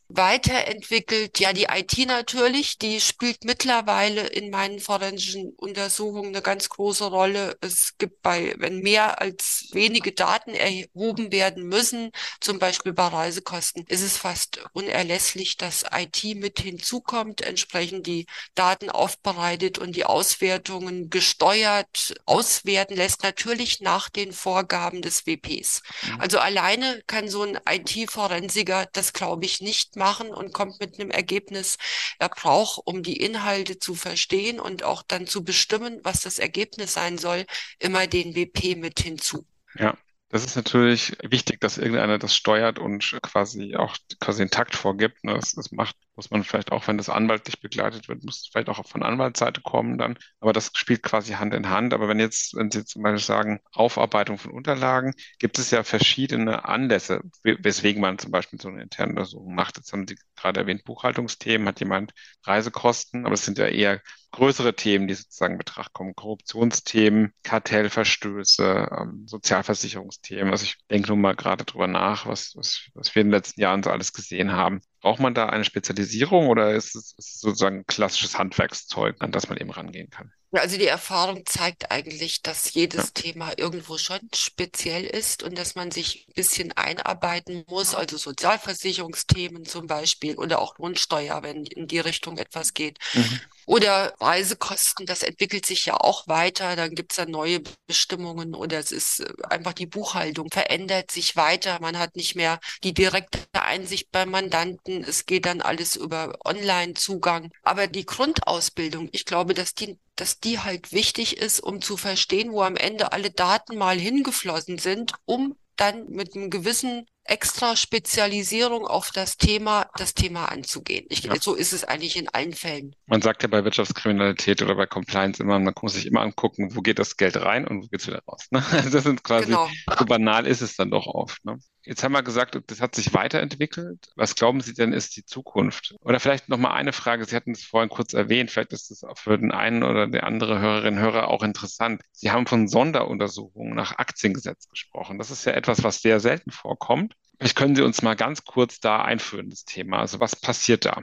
Weiterentwickelt, 0.08 1.38
ja, 1.38 1.52
die 1.52 1.66
IT 1.70 2.06
natürlich, 2.06 2.78
die 2.78 3.00
spielt 3.12 3.44
mittlerweile 3.44 4.26
in 4.26 4.48
meinen 4.48 4.80
forensischen 4.80 5.52
Untersuchungen 5.56 6.28
eine 6.28 6.40
ganz 6.40 6.70
große 6.70 7.04
Rolle. 7.04 7.58
Es 7.60 7.98
gibt 7.98 8.22
bei, 8.22 8.54
wenn 8.56 8.80
mehr 8.80 9.20
als 9.20 9.68
wenige 9.72 10.12
Daten 10.12 10.54
erhoben 10.54 11.30
werden 11.30 11.64
müssen, 11.64 12.10
zum 12.40 12.58
Beispiel 12.58 12.94
bei 12.94 13.06
Reisekosten, 13.06 13.84
ist 13.86 14.00
es 14.00 14.16
fast 14.16 14.64
unerlässlich, 14.72 15.58
dass 15.58 15.84
IT 15.92 16.24
mit 16.36 16.60
hinzukommt, 16.60 17.42
entsprechend 17.42 18.06
die 18.06 18.24
Daten 18.54 18.88
aufbereitet 18.88 19.78
und 19.78 19.94
die 19.94 20.06
Auswertungen 20.06 21.10
gesteuert 21.10 22.14
auswerten 22.24 22.96
lässt, 22.96 23.22
natürlich 23.22 23.80
nach 23.80 24.08
den 24.08 24.32
Vorgaben 24.32 25.02
des 25.02 25.26
WPs. 25.26 25.82
Mhm. 26.02 26.20
Also 26.20 26.38
alleine 26.38 27.02
kann 27.06 27.28
so 27.28 27.42
ein 27.42 27.58
IT 27.68 28.10
Forensiker 28.10 28.86
das, 28.94 29.12
glaube 29.12 29.44
ich, 29.44 29.60
nicht 29.60 29.96
machen 29.96 30.30
und 30.30 30.54
kommt 30.54 30.80
mit 30.80 30.98
einem 30.98 31.10
Ergebnis. 31.10 31.76
Er 32.18 32.30
braucht, 32.30 32.80
um 32.86 33.01
die 33.02 33.16
Inhalte 33.16 33.78
zu 33.78 33.94
verstehen 33.94 34.60
und 34.60 34.82
auch 34.82 35.02
dann 35.02 35.26
zu 35.26 35.44
bestimmen, 35.44 36.00
was 36.02 36.20
das 36.20 36.38
Ergebnis 36.38 36.94
sein 36.94 37.18
soll, 37.18 37.44
immer 37.78 38.06
den 38.06 38.34
WP 38.34 38.76
mit 38.76 39.00
hinzu. 39.00 39.46
Ja. 39.78 39.96
Das 40.32 40.46
ist 40.46 40.56
natürlich 40.56 41.14
wichtig, 41.22 41.60
dass 41.60 41.76
irgendeiner 41.76 42.18
das 42.18 42.34
steuert 42.34 42.78
und 42.78 43.18
quasi 43.20 43.76
auch 43.76 43.98
quasi 44.18 44.42
den 44.42 44.50
Takt 44.50 44.74
vorgibt. 44.74 45.22
Ne? 45.24 45.34
Das, 45.34 45.52
das 45.52 45.72
macht, 45.72 45.94
muss 46.14 46.30
man 46.30 46.44
vielleicht 46.44 46.72
auch, 46.72 46.86
wenn 46.86 46.98
das 46.98 47.08
anwaltlich 47.08 47.60
begleitet 47.60 48.08
wird, 48.08 48.24
muss 48.24 48.48
vielleicht 48.50 48.68
auch 48.68 48.86
von 48.86 49.02
Anwaltsseite 49.02 49.60
kommen 49.62 49.98
dann. 49.98 50.18
Aber 50.40 50.52
das 50.52 50.70
spielt 50.74 51.02
quasi 51.02 51.32
Hand 51.34 51.54
in 51.54 51.70
Hand. 51.70 51.94
Aber 51.94 52.08
wenn 52.08 52.20
jetzt, 52.20 52.54
wenn 52.54 52.70
Sie 52.70 52.84
zum 52.84 53.02
Beispiel 53.02 53.24
sagen, 53.24 53.60
Aufarbeitung 53.72 54.38
von 54.38 54.52
Unterlagen, 54.52 55.14
gibt 55.38 55.58
es 55.58 55.70
ja 55.70 55.82
verschiedene 55.84 56.66
Anlässe, 56.66 57.22
weswegen 57.42 58.02
man 58.02 58.18
zum 58.18 58.30
Beispiel 58.30 58.60
so 58.60 58.68
eine 58.68 58.82
interne 58.82 59.10
Untersuchung 59.10 59.54
macht. 59.54 59.76
Jetzt 59.78 59.92
haben 59.92 60.06
Sie 60.06 60.16
gerade 60.36 60.60
erwähnt, 60.60 60.84
Buchhaltungsthemen, 60.84 61.66
hat 61.66 61.80
jemand 61.80 62.12
Reisekosten, 62.44 63.24
aber 63.24 63.34
es 63.34 63.44
sind 63.44 63.58
ja 63.58 63.66
eher 63.66 64.00
größere 64.32 64.74
Themen, 64.74 65.08
die 65.08 65.14
sozusagen 65.14 65.54
in 65.54 65.58
Betracht 65.58 65.92
kommen. 65.92 66.14
Korruptionsthemen, 66.14 67.32
Kartellverstöße, 67.42 68.88
ähm, 68.98 69.26
Sozialversicherungsthemen. 69.26 70.50
Also 70.50 70.64
ich 70.64 70.76
denke 70.90 71.08
nur 71.08 71.16
mal 71.18 71.36
gerade 71.36 71.64
drüber 71.64 71.86
nach, 71.86 72.26
was, 72.26 72.52
was, 72.56 72.88
was 72.94 73.14
wir 73.14 73.22
in 73.22 73.28
den 73.28 73.34
letzten 73.34 73.60
Jahren 73.60 73.82
so 73.82 73.90
alles 73.90 74.12
gesehen 74.12 74.52
haben. 74.52 74.80
Braucht 75.02 75.20
man 75.20 75.34
da 75.34 75.48
eine 75.48 75.64
Spezialisierung 75.64 76.48
oder 76.48 76.72
ist 76.72 76.94
es, 76.96 77.14
sozusagen 77.18 77.84
klassisches 77.86 78.38
Handwerkszeug, 78.38 79.16
an 79.20 79.32
das 79.32 79.48
man 79.48 79.58
eben 79.58 79.70
rangehen 79.70 80.08
kann? 80.10 80.32
Also 80.52 80.76
die 80.76 80.86
Erfahrung 80.86 81.46
zeigt 81.46 81.90
eigentlich, 81.90 82.42
dass 82.42 82.74
jedes 82.74 83.04
ja. 83.04 83.10
Thema 83.14 83.52
irgendwo 83.56 83.96
schon 83.96 84.20
speziell 84.34 85.04
ist 85.04 85.42
und 85.42 85.56
dass 85.56 85.74
man 85.74 85.90
sich 85.90 86.26
ein 86.28 86.34
bisschen 86.34 86.72
einarbeiten 86.72 87.64
muss, 87.68 87.94
also 87.94 88.18
Sozialversicherungsthemen 88.18 89.64
zum 89.64 89.86
Beispiel 89.86 90.36
oder 90.36 90.60
auch 90.60 90.76
Lohnsteuer, 90.78 91.42
wenn 91.42 91.64
in 91.64 91.88
die 91.88 92.00
Richtung 92.00 92.36
etwas 92.36 92.74
geht. 92.74 92.98
Mhm. 93.14 93.40
Oder 93.64 94.12
Reisekosten, 94.20 95.06
das 95.06 95.22
entwickelt 95.22 95.64
sich 95.64 95.86
ja 95.86 95.94
auch 95.94 96.26
weiter. 96.26 96.74
Dann 96.74 96.94
gibt's 96.94 97.16
da 97.16 97.26
neue 97.26 97.62
Bestimmungen 97.86 98.54
oder 98.54 98.78
es 98.78 98.90
ist 98.90 99.20
äh, 99.20 99.32
einfach 99.48 99.72
die 99.72 99.86
Buchhaltung 99.86 100.50
verändert 100.50 101.10
sich 101.10 101.36
weiter. 101.36 101.78
Man 101.80 101.98
hat 101.98 102.16
nicht 102.16 102.34
mehr 102.34 102.58
die 102.82 102.92
direkte 102.92 103.40
Einsicht 103.52 104.10
beim 104.10 104.30
Mandanten. 104.30 105.04
Es 105.04 105.26
geht 105.26 105.46
dann 105.46 105.62
alles 105.62 105.96
über 105.96 106.36
Online-Zugang. 106.44 107.50
Aber 107.62 107.86
die 107.86 108.04
Grundausbildung, 108.04 109.08
ich 109.12 109.24
glaube, 109.24 109.54
dass 109.54 109.74
die 109.74 109.96
dass 110.22 110.38
die 110.38 110.60
halt 110.60 110.92
wichtig 110.92 111.38
ist, 111.38 111.58
um 111.58 111.82
zu 111.82 111.96
verstehen, 111.96 112.52
wo 112.52 112.62
am 112.62 112.76
Ende 112.76 113.10
alle 113.10 113.32
Daten 113.32 113.76
mal 113.76 113.98
hingeflossen 113.98 114.78
sind, 114.78 115.14
um 115.24 115.56
dann 115.74 116.10
mit 116.10 116.36
einem 116.36 116.48
gewissen 116.48 117.06
extra 117.24 117.74
Spezialisierung 117.74 118.86
auf 118.86 119.10
das 119.10 119.36
Thema, 119.36 119.90
das 119.96 120.14
Thema 120.14 120.44
anzugehen. 120.44 121.06
Ich, 121.08 121.24
ja. 121.24 121.34
So 121.40 121.54
ist 121.56 121.72
es 121.72 121.82
eigentlich 121.82 122.16
in 122.16 122.28
allen 122.28 122.52
Fällen. 122.52 122.94
Man 123.06 123.20
sagt 123.20 123.42
ja 123.42 123.48
bei 123.48 123.64
Wirtschaftskriminalität 123.64 124.62
oder 124.62 124.76
bei 124.76 124.86
Compliance 124.86 125.42
immer, 125.42 125.58
man 125.58 125.74
muss 125.82 125.94
sich 125.94 126.06
immer 126.06 126.20
angucken, 126.20 126.76
wo 126.76 126.82
geht 126.82 127.00
das 127.00 127.16
Geld 127.16 127.36
rein 127.38 127.66
und 127.66 127.82
wo 127.82 127.88
geht 127.88 128.02
es 128.02 128.06
wieder 128.06 128.22
raus. 128.28 128.46
Ne? 128.52 128.64
Also 128.70 128.90
das 128.92 129.02
sind 129.02 129.24
quasi, 129.24 129.46
genau. 129.46 129.68
so 129.98 130.04
banal 130.04 130.46
ist 130.46 130.60
es 130.60 130.76
dann 130.76 130.92
doch 130.92 131.06
oft. 131.06 131.44
Ne? 131.44 131.58
Jetzt 131.84 132.04
haben 132.04 132.12
wir 132.12 132.22
gesagt, 132.22 132.58
das 132.66 132.80
hat 132.80 132.94
sich 132.94 133.12
weiterentwickelt. 133.12 134.12
Was 134.14 134.34
glauben 134.34 134.60
Sie 134.60 134.72
denn 134.72 134.92
ist 134.92 135.16
die 135.16 135.24
Zukunft? 135.24 135.96
Oder 136.00 136.20
vielleicht 136.20 136.48
noch 136.48 136.58
mal 136.58 136.72
eine 136.72 136.92
Frage. 136.92 137.24
Sie 137.24 137.34
hatten 137.34 137.52
es 137.52 137.64
vorhin 137.64 137.88
kurz 137.88 138.12
erwähnt. 138.12 138.50
Vielleicht 138.50 138.72
ist 138.72 138.90
es 138.90 139.04
für 139.16 139.36
den 139.36 139.50
einen 139.50 139.82
oder 139.82 140.06
die 140.06 140.20
andere 140.20 140.60
Hörerin 140.60 140.98
Hörer 140.98 141.28
auch 141.28 141.42
interessant. 141.42 142.02
Sie 142.12 142.30
haben 142.30 142.46
von 142.46 142.68
Sonderuntersuchungen 142.68 143.74
nach 143.74 143.98
Aktiengesetz 143.98 144.68
gesprochen. 144.68 145.18
Das 145.18 145.30
ist 145.30 145.44
ja 145.44 145.52
etwas, 145.52 145.82
was 145.82 146.00
sehr 146.00 146.20
selten 146.20 146.52
vorkommt. 146.52 147.14
Vielleicht 147.38 147.56
können 147.56 147.74
Sie 147.74 147.82
uns 147.82 148.02
mal 148.02 148.14
ganz 148.14 148.44
kurz 148.44 148.78
da 148.78 149.02
einführen, 149.02 149.50
das 149.50 149.64
Thema. 149.64 149.98
Also 149.98 150.20
was 150.20 150.36
passiert 150.36 150.84
da? 150.84 151.02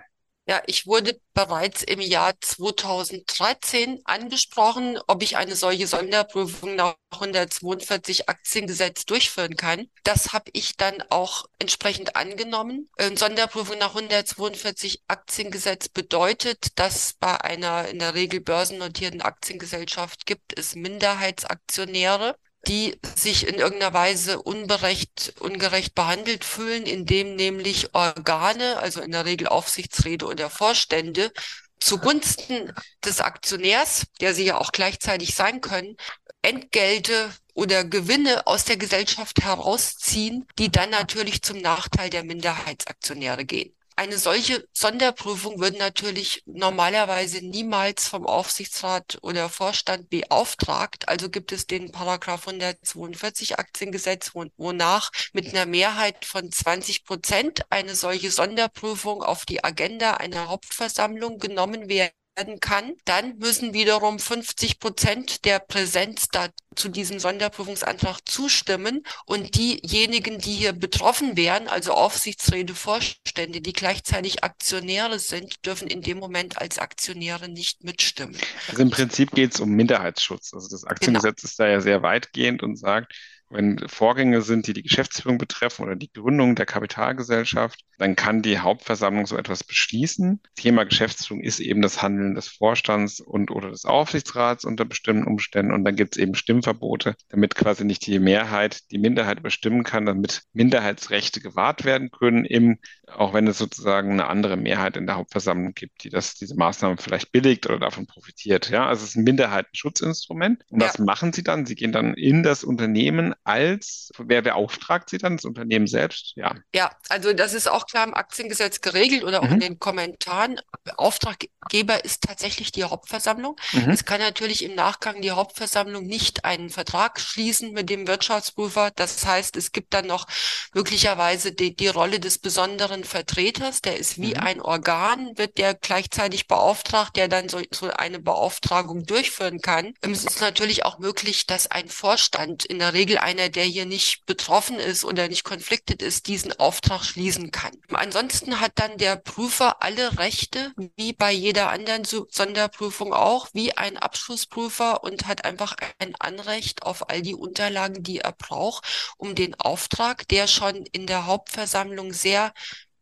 Ja, 0.50 0.64
ich 0.66 0.88
wurde 0.88 1.22
bereits 1.36 1.84
im 1.84 2.02
Jahr 2.02 2.34
2013 2.42 4.02
angesprochen, 4.06 5.00
ob 5.06 5.22
ich 5.22 5.38
eine 5.38 5.56
solche 5.56 5.86
Sonderprüfung 5.86 6.76
nach 6.76 6.96
142 7.12 8.30
Aktiengesetz 8.30 9.06
durchführen 9.06 9.58
kann. 9.58 9.92
Das 10.04 10.34
habe 10.34 10.50
ich 10.54 10.76
dann 10.76 11.04
auch 11.12 11.46
entsprechend 11.60 12.16
angenommen. 12.16 12.90
Sonderprüfung 13.14 13.78
nach 13.78 13.94
142 13.94 15.04
Aktiengesetz 15.08 15.88
bedeutet, 15.88 16.80
dass 16.80 17.14
bei 17.20 17.40
einer 17.42 17.88
in 17.88 18.00
der 18.00 18.16
Regel 18.16 18.40
börsennotierten 18.40 19.22
Aktiengesellschaft 19.22 20.26
gibt 20.26 20.58
es 20.58 20.74
Minderheitsaktionäre 20.74 22.36
die 22.68 23.00
sich 23.16 23.48
in 23.48 23.56
irgendeiner 23.56 23.94
Weise 23.94 24.42
unberecht, 24.42 25.34
ungerecht 25.40 25.96
behandelt 25.96 26.44
fühlen, 26.44 26.86
indem 26.86 27.36
nämlich 27.36 27.94
Organe, 27.94 28.78
also 28.78 29.02
in 29.02 29.12
der 29.12 29.26
Regel 29.26 29.48
Aufsichtsräte 29.48 30.26
oder 30.26 30.50
Vorstände, 30.50 31.32
zugunsten 31.80 32.74
des 33.04 33.22
Aktionärs, 33.22 34.06
der 34.20 34.34
sie 34.34 34.46
ja 34.46 34.58
auch 34.58 34.72
gleichzeitig 34.72 35.36
sein 35.36 35.62
können, 35.62 35.96
Entgelte 36.42 37.32
oder 37.54 37.84
Gewinne 37.84 38.48
aus 38.48 38.66
der 38.66 38.78
Gesellschaft 38.78 39.42
herausziehen, 39.42 40.48
die 40.58 40.72
dann 40.72 40.90
natürlich 40.90 41.42
zum 41.42 41.60
Nachteil 41.60 42.10
der 42.10 42.24
Minderheitsaktionäre 42.24 43.46
gehen. 43.46 43.74
Eine 44.00 44.18
solche 44.18 44.66
Sonderprüfung 44.72 45.60
wird 45.60 45.78
natürlich 45.78 46.42
normalerweise 46.46 47.46
niemals 47.46 48.08
vom 48.08 48.26
Aufsichtsrat 48.26 49.18
oder 49.24 49.50
Vorstand 49.50 50.10
beauftragt. 50.10 51.10
Also 51.10 51.30
gibt 51.30 51.52
es 51.52 51.68
den 51.68 51.92
Paragraph 51.92 52.48
142 52.48 53.60
Aktiengesetz, 53.60 54.32
wonach 54.56 55.12
mit 55.34 55.50
einer 55.50 55.66
Mehrheit 55.66 56.24
von 56.24 56.50
20 56.50 57.04
Prozent 57.04 57.64
eine 57.70 57.94
solche 57.94 58.32
Sonderprüfung 58.32 59.22
auf 59.22 59.44
die 59.46 59.66
Agenda 59.66 60.14
einer 60.14 60.48
Hauptversammlung 60.48 61.38
genommen 61.38 61.90
werden 61.90 62.19
werden 62.40 62.60
kann, 62.60 62.94
dann 63.06 63.38
müssen 63.38 63.74
wiederum 63.74 64.18
50 64.18 64.80
Prozent 64.80 65.46
der 65.46 65.60
Präsenz 65.60 66.30
da 66.30 66.48
zu 66.76 66.88
diesem 66.88 67.20
Sonderprüfungsantrag 67.20 68.20
zustimmen 68.26 69.04
und 69.26 69.56
diejenigen, 69.56 70.40
die 70.40 70.54
hier 70.54 70.72
betroffen 70.72 71.36
wären, 71.36 71.68
also 71.68 71.94
Aufsichtsräte, 71.94 72.74
Vorstände, 72.74 73.60
die 73.60 73.74
gleichzeitig 73.74 74.44
Aktionäre 74.44 75.20
sind, 75.20 75.66
dürfen 75.66 75.88
in 75.88 76.02
dem 76.02 76.20
Moment 76.20 76.60
als 76.60 76.80
Aktionäre 76.80 77.50
nicht 77.50 77.84
mitstimmen. 77.84 78.38
Also 78.70 78.82
im 78.82 78.90
Prinzip 78.90 79.32
geht 79.32 79.54
es 79.54 79.60
um 79.60 79.72
Minderheitsschutz. 79.72 80.54
Also 80.54 80.70
das 80.70 80.86
Aktiengesetz 80.86 81.42
genau. 81.42 81.50
ist 81.50 81.60
da 81.60 81.68
ja 81.68 81.82
sehr 81.82 82.02
weitgehend 82.02 82.64
und 82.64 82.78
sagt, 82.78 83.14
wenn 83.50 83.80
Vorgänge 83.90 84.42
sind, 84.42 84.68
die 84.68 84.74
die 84.74 84.84
Geschäftsführung 84.84 85.40
betreffen 85.40 85.84
oder 85.84 85.96
die 85.96 86.12
Gründung 86.12 86.56
der 86.56 86.68
Kapitalgesellschaft, 86.68 87.84
dann 88.00 88.16
kann 88.16 88.42
die 88.42 88.60
Hauptversammlung 88.60 89.28
so 89.28 89.38
etwas 89.38 89.64
beschließen. 89.64 90.40
Thema 90.56 90.86
Geschäftsführung 90.86 91.44
ist 91.44 91.60
eben 91.60 91.82
das 91.82 92.02
Handeln 92.02 92.34
des 92.34 92.48
Vorstands 92.48 93.20
und 93.20 93.52
oder 93.52 93.70
des 93.70 93.84
Aufsichtsrats 93.86 94.64
unter 94.64 94.86
bestimmten 94.86 95.26
Umständen. 95.26 95.74
Und 95.74 95.84
dann 95.84 95.98
gibt 95.98 96.16
es 96.16 96.22
eben 96.22 96.34
Stimmverbote, 96.34 97.16
damit 97.28 97.56
quasi 97.56 97.84
nicht 97.84 98.08
die 98.08 98.20
Mehrheit 98.20 98.90
die 98.92 98.98
Minderheit 98.98 99.44
bestimmen 99.44 99.84
kann, 99.84 100.06
damit 100.06 100.44
Minderheitsrechte 100.54 101.42
gewahrt 101.42 101.84
werden 101.84 102.10
können, 102.10 102.46
im, 102.46 102.80
auch 103.08 103.34
wenn 103.34 103.48
es 103.48 103.58
sozusagen 103.58 104.14
eine 104.14 104.28
andere 104.28 104.56
Mehrheit 104.56 104.96
in 104.96 105.06
der 105.06 105.18
Hauptversammlung 105.18 105.74
gibt, 105.74 106.04
die 106.06 106.10
das, 106.10 106.36
diese 106.36 106.56
Maßnahme 106.56 106.96
vielleicht 106.98 107.34
billigt 107.34 107.66
oder 107.68 107.80
davon 107.80 108.08
profitiert. 108.08 108.70
Ja, 108.70 108.88
also 108.88 109.04
es 109.04 109.10
ist 109.10 109.16
ein 109.18 109.26
Minderheitenschutzinstrument. 109.26 110.64
Und 110.70 110.82
ja. 110.82 110.88
was 110.88 111.00
machen 111.00 111.34
sie 111.34 111.44
dann? 111.44 111.66
Sie 111.66 111.76
gehen 111.76 111.92
dann 111.92 112.14
in 112.14 112.44
das 112.44 112.64
Unternehmen 112.64 113.34
als, 113.44 114.12
wer 114.18 114.42
beauftragt 114.42 115.10
sie 115.10 115.18
dann? 115.18 115.36
Das 115.36 115.44
Unternehmen 115.44 115.88
selbst? 115.88 116.34
Ja. 116.38 116.56
Ja, 116.74 116.92
also 117.10 117.34
das 117.34 117.54
ist 117.54 117.70
auch 117.70 117.89
klar 117.90 118.06
im 118.06 118.14
Aktiengesetz 118.14 118.82
geregelt 118.82 119.24
oder 119.24 119.42
auch 119.42 119.48
mhm. 119.48 119.54
in 119.54 119.60
den 119.60 119.80
Kommentaren. 119.80 120.62
Auftraggeber 120.98 122.04
ist 122.06 122.24
tatsächlich 122.24 122.72
die 122.72 122.84
Hauptversammlung. 122.84 123.56
Mhm. 123.74 123.90
Es 123.90 124.06
kann 124.06 124.20
natürlich 124.20 124.64
im 124.64 124.76
Nachgang 124.76 125.22
die 125.22 125.32
Hauptversammlung 125.32 126.06
nicht 126.06 126.46
einen 126.46 126.70
Vertrag 126.70 127.20
schließen 127.20 127.74
mit 127.74 127.90
dem 127.90 128.08
Wirtschaftsprüfer. 128.08 128.92
Das 128.96 129.26
heißt, 129.26 129.56
es 129.56 129.72
gibt 129.72 129.94
dann 129.94 130.08
noch 130.08 130.28
möglicherweise 130.74 131.52
die, 131.52 131.76
die 131.76 131.88
Rolle 131.88 132.20
des 132.20 132.38
besonderen 132.38 133.04
Vertreters. 133.04 133.82
Der 133.82 133.98
ist 133.98 134.22
wie 134.22 134.36
mhm. 134.36 134.40
ein 134.40 134.62
Organ, 134.62 135.38
wird 135.38 135.58
der 135.58 135.74
gleichzeitig 135.74 136.48
beauftragt, 136.48 137.16
der 137.16 137.28
dann 137.28 137.50
so, 137.50 137.62
so 137.72 137.90
eine 137.90 138.20
Beauftragung 138.20 139.06
durchführen 139.06 139.62
kann. 139.62 139.94
Es 140.02 140.26
ist 140.26 140.42
natürlich 140.42 140.86
auch 140.86 141.00
möglich, 141.00 141.48
dass 141.48 141.72
ein 141.72 141.90
Vorstand 141.90 142.66
in 142.66 142.80
der 142.80 142.94
Regel 142.94 143.18
einer, 143.18 143.50
der 143.50 143.64
hier 143.64 143.86
nicht 143.86 144.26
betroffen 144.26 144.78
ist 144.78 145.04
oder 145.04 145.28
nicht 145.28 145.44
konfliktet 145.44 146.02
ist, 146.02 146.28
diesen 146.28 146.58
Auftrag 146.60 147.04
schließen 147.04 147.52
kann. 147.52 147.79
Ansonsten 147.92 148.60
hat 148.60 148.74
dann 148.76 148.98
der 148.98 149.16
Prüfer 149.16 149.82
alle 149.82 150.20
Rechte, 150.20 150.74
wie 150.96 151.14
bei 151.14 151.32
jeder 151.32 151.70
anderen 151.70 152.04
Sonderprüfung 152.06 153.14
auch, 153.14 153.48
wie 153.54 153.76
ein 153.76 153.98
Abschlussprüfer 153.98 155.04
und 155.04 155.28
hat 155.28 155.46
einfach 155.46 155.76
ein 155.98 156.16
Anrecht 156.20 156.84
auf 156.84 157.10
all 157.10 157.22
die 157.22 157.36
Unterlagen, 157.36 158.04
die 158.04 158.20
er 158.20 158.32
braucht, 158.34 159.14
um 159.18 159.36
den 159.36 159.56
Auftrag, 159.56 160.28
der 160.28 160.48
schon 160.48 160.86
in 160.92 161.08
der 161.08 161.26
Hauptversammlung 161.26 162.14
sehr 162.14 162.54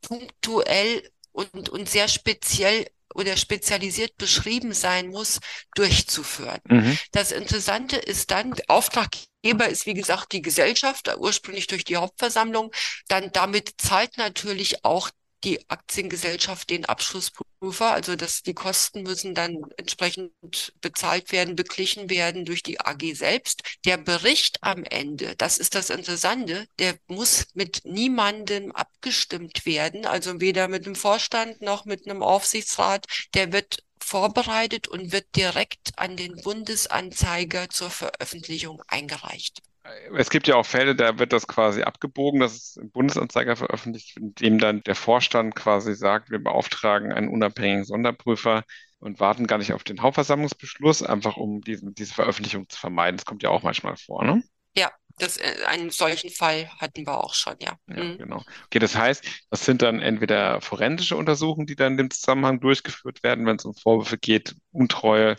punktuell 0.02 1.04
und, 1.38 1.70
und 1.70 1.88
sehr 1.88 2.08
speziell 2.08 2.88
oder 3.14 3.38
spezialisiert 3.38 4.18
beschrieben 4.18 4.74
sein 4.74 5.10
muss, 5.10 5.40
durchzuführen. 5.76 6.60
Mhm. 6.66 6.98
Das 7.12 7.32
Interessante 7.32 7.96
ist 7.96 8.32
dann, 8.32 8.54
Auftraggeber 8.68 9.68
ist 9.70 9.86
wie 9.86 9.94
gesagt 9.94 10.34
die 10.34 10.42
Gesellschaft, 10.42 11.10
ursprünglich 11.18 11.68
durch 11.68 11.84
die 11.84 11.98
Hauptversammlung. 11.98 12.72
Dann 13.08 13.32
damit 13.32 13.76
zahlt 13.78 14.18
natürlich 14.18 14.84
auch 14.84 15.10
die 15.44 15.70
Aktiengesellschaft 15.70 16.70
den 16.70 16.86
Abschlussprüfer. 16.86 17.92
Also 17.92 18.16
dass 18.16 18.44
die 18.44 18.54
Kosten 18.54 19.04
müssen 19.04 19.36
dann 19.36 19.58
entsprechend 19.78 20.74
bezahlt 20.82 21.32
werden, 21.32 21.56
beglichen 21.56 22.10
werden 22.10 22.46
durch 22.46 22.64
die 22.64 22.80
AG 22.80 23.14
selbst. 23.14 23.64
Der 23.86 23.98
Bericht 23.98 24.64
am 24.64 24.84
Ende, 24.84 25.36
das 25.36 25.58
ist 25.58 25.76
das 25.76 25.90
Interessante, 25.90 26.68
der 26.80 26.98
muss 27.08 27.48
mit 27.54 27.82
niemandem 27.86 28.72
abgestimmt 28.72 29.66
werden, 29.66 30.06
also 30.06 30.40
weder 30.42 30.68
mit 30.68 30.86
dem 30.86 30.96
Vorstand 30.96 31.62
noch 31.62 31.86
mit 31.86 32.08
einem 32.08 32.24
Aufsichtsrat. 32.24 33.06
Der 33.34 33.52
wird 33.52 33.84
vorbereitet 34.00 34.88
und 34.88 35.12
wird 35.12 35.36
direkt 35.36 35.98
an 35.98 36.16
den 36.16 36.36
Bundesanzeiger 36.38 37.70
zur 37.70 37.90
Veröffentlichung 37.90 38.82
eingereicht 38.88 39.62
es 40.18 40.30
gibt 40.30 40.48
ja 40.48 40.56
auch 40.56 40.66
Fälle, 40.66 40.96
da 40.96 41.20
wird 41.20 41.34
das 41.34 41.48
quasi 41.48 41.84
abgebogen, 41.84 42.40
das 42.40 42.56
ist 42.56 42.78
im 42.78 42.92
Bundesanzeiger 42.92 43.56
veröffentlicht, 43.56 44.18
in 44.18 44.34
dem 44.36 44.60
dann 44.60 44.84
der 44.84 44.96
Vorstand 44.96 45.56
quasi 45.56 45.96
sagt, 45.96 46.30
wir 46.30 46.40
beauftragen 46.40 47.12
einen 47.12 47.30
unabhängigen 47.30 47.84
Sonderprüfer 47.84 48.64
und 49.00 49.20
warten 49.20 49.48
gar 49.48 49.58
nicht 49.58 49.74
auf 49.74 49.84
den 49.84 50.02
Hauptversammlungsbeschluss, 50.02 51.04
einfach 51.04 51.38
um 51.38 51.62
diesen, 51.62 51.94
diese 51.94 52.14
Veröffentlichung 52.14 52.68
zu 52.70 52.80
vermeiden. 52.80 53.18
Das 53.18 53.26
kommt 53.26 53.44
ja 53.44 53.50
auch 53.50 53.64
manchmal 53.64 53.96
vor, 53.98 54.24
ne? 54.24 54.44
Ja, 54.76 54.92
das, 55.20 55.38
äh, 55.38 55.56
einen 55.68 55.90
solchen 55.90 56.30
Fall 56.30 56.70
hatten 56.80 57.06
wir 57.06 57.24
auch 57.24 57.34
schon, 57.34 57.56
ja. 57.60 57.78
Ja, 57.88 58.04
mhm. 58.04 58.18
genau. 58.18 58.44
Okay, 58.66 58.80
das 58.80 58.96
heißt, 58.96 59.26
das 59.50 59.66
sind 59.66 59.82
dann 59.82 60.00
entweder 60.00 60.62
forensische 60.62 61.16
Untersuchungen, 61.16 61.68
die 61.68 61.76
dann 61.76 61.94
in 61.94 61.98
dem 61.98 62.12
Zusammenhang 62.12 62.60
durchgeführt 62.60 63.24
werden, 63.24 63.46
wenn 63.46 63.58
es 63.58 63.66
um 63.66 63.76
Vorwürfe 63.76 64.18
geht, 64.18 64.56
Untreue, 64.72 65.36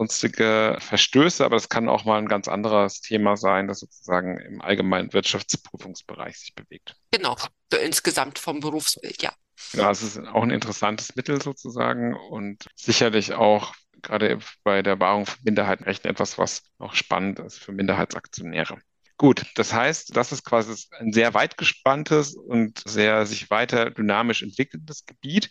sonstige 0.00 0.78
Verstöße, 0.80 1.44
aber 1.44 1.56
es 1.56 1.68
kann 1.68 1.90
auch 1.90 2.06
mal 2.06 2.16
ein 2.16 2.26
ganz 2.26 2.48
anderes 2.48 3.02
Thema 3.02 3.36
sein, 3.36 3.68
das 3.68 3.80
sozusagen 3.80 4.38
im 4.38 4.62
allgemeinen 4.62 5.12
Wirtschaftsprüfungsbereich 5.12 6.38
sich 6.38 6.54
bewegt. 6.54 6.96
Genau, 7.10 7.36
insgesamt 7.84 8.38
vom 8.38 8.60
Berufsbild, 8.60 9.22
ja. 9.22 9.34
Ja, 9.74 9.90
es 9.90 10.02
ist 10.02 10.18
auch 10.18 10.42
ein 10.42 10.50
interessantes 10.50 11.16
Mittel 11.16 11.42
sozusagen 11.42 12.16
und 12.16 12.64
sicherlich 12.74 13.34
auch 13.34 13.74
gerade 14.00 14.38
bei 14.64 14.80
der 14.80 14.98
Wahrung 15.00 15.26
von 15.26 15.38
Minderheitenrechten 15.44 16.10
etwas, 16.10 16.38
was 16.38 16.62
auch 16.78 16.94
spannend 16.94 17.38
ist 17.38 17.58
für 17.58 17.72
Minderheitsaktionäre. 17.72 18.78
Gut, 19.18 19.44
das 19.56 19.74
heißt, 19.74 20.16
das 20.16 20.32
ist 20.32 20.46
quasi 20.46 20.82
ein 20.98 21.12
sehr 21.12 21.34
weit 21.34 21.58
gespanntes 21.58 22.34
und 22.34 22.82
sehr 22.86 23.26
sich 23.26 23.50
weiter 23.50 23.90
dynamisch 23.90 24.42
entwickelndes 24.42 25.04
Gebiet. 25.04 25.50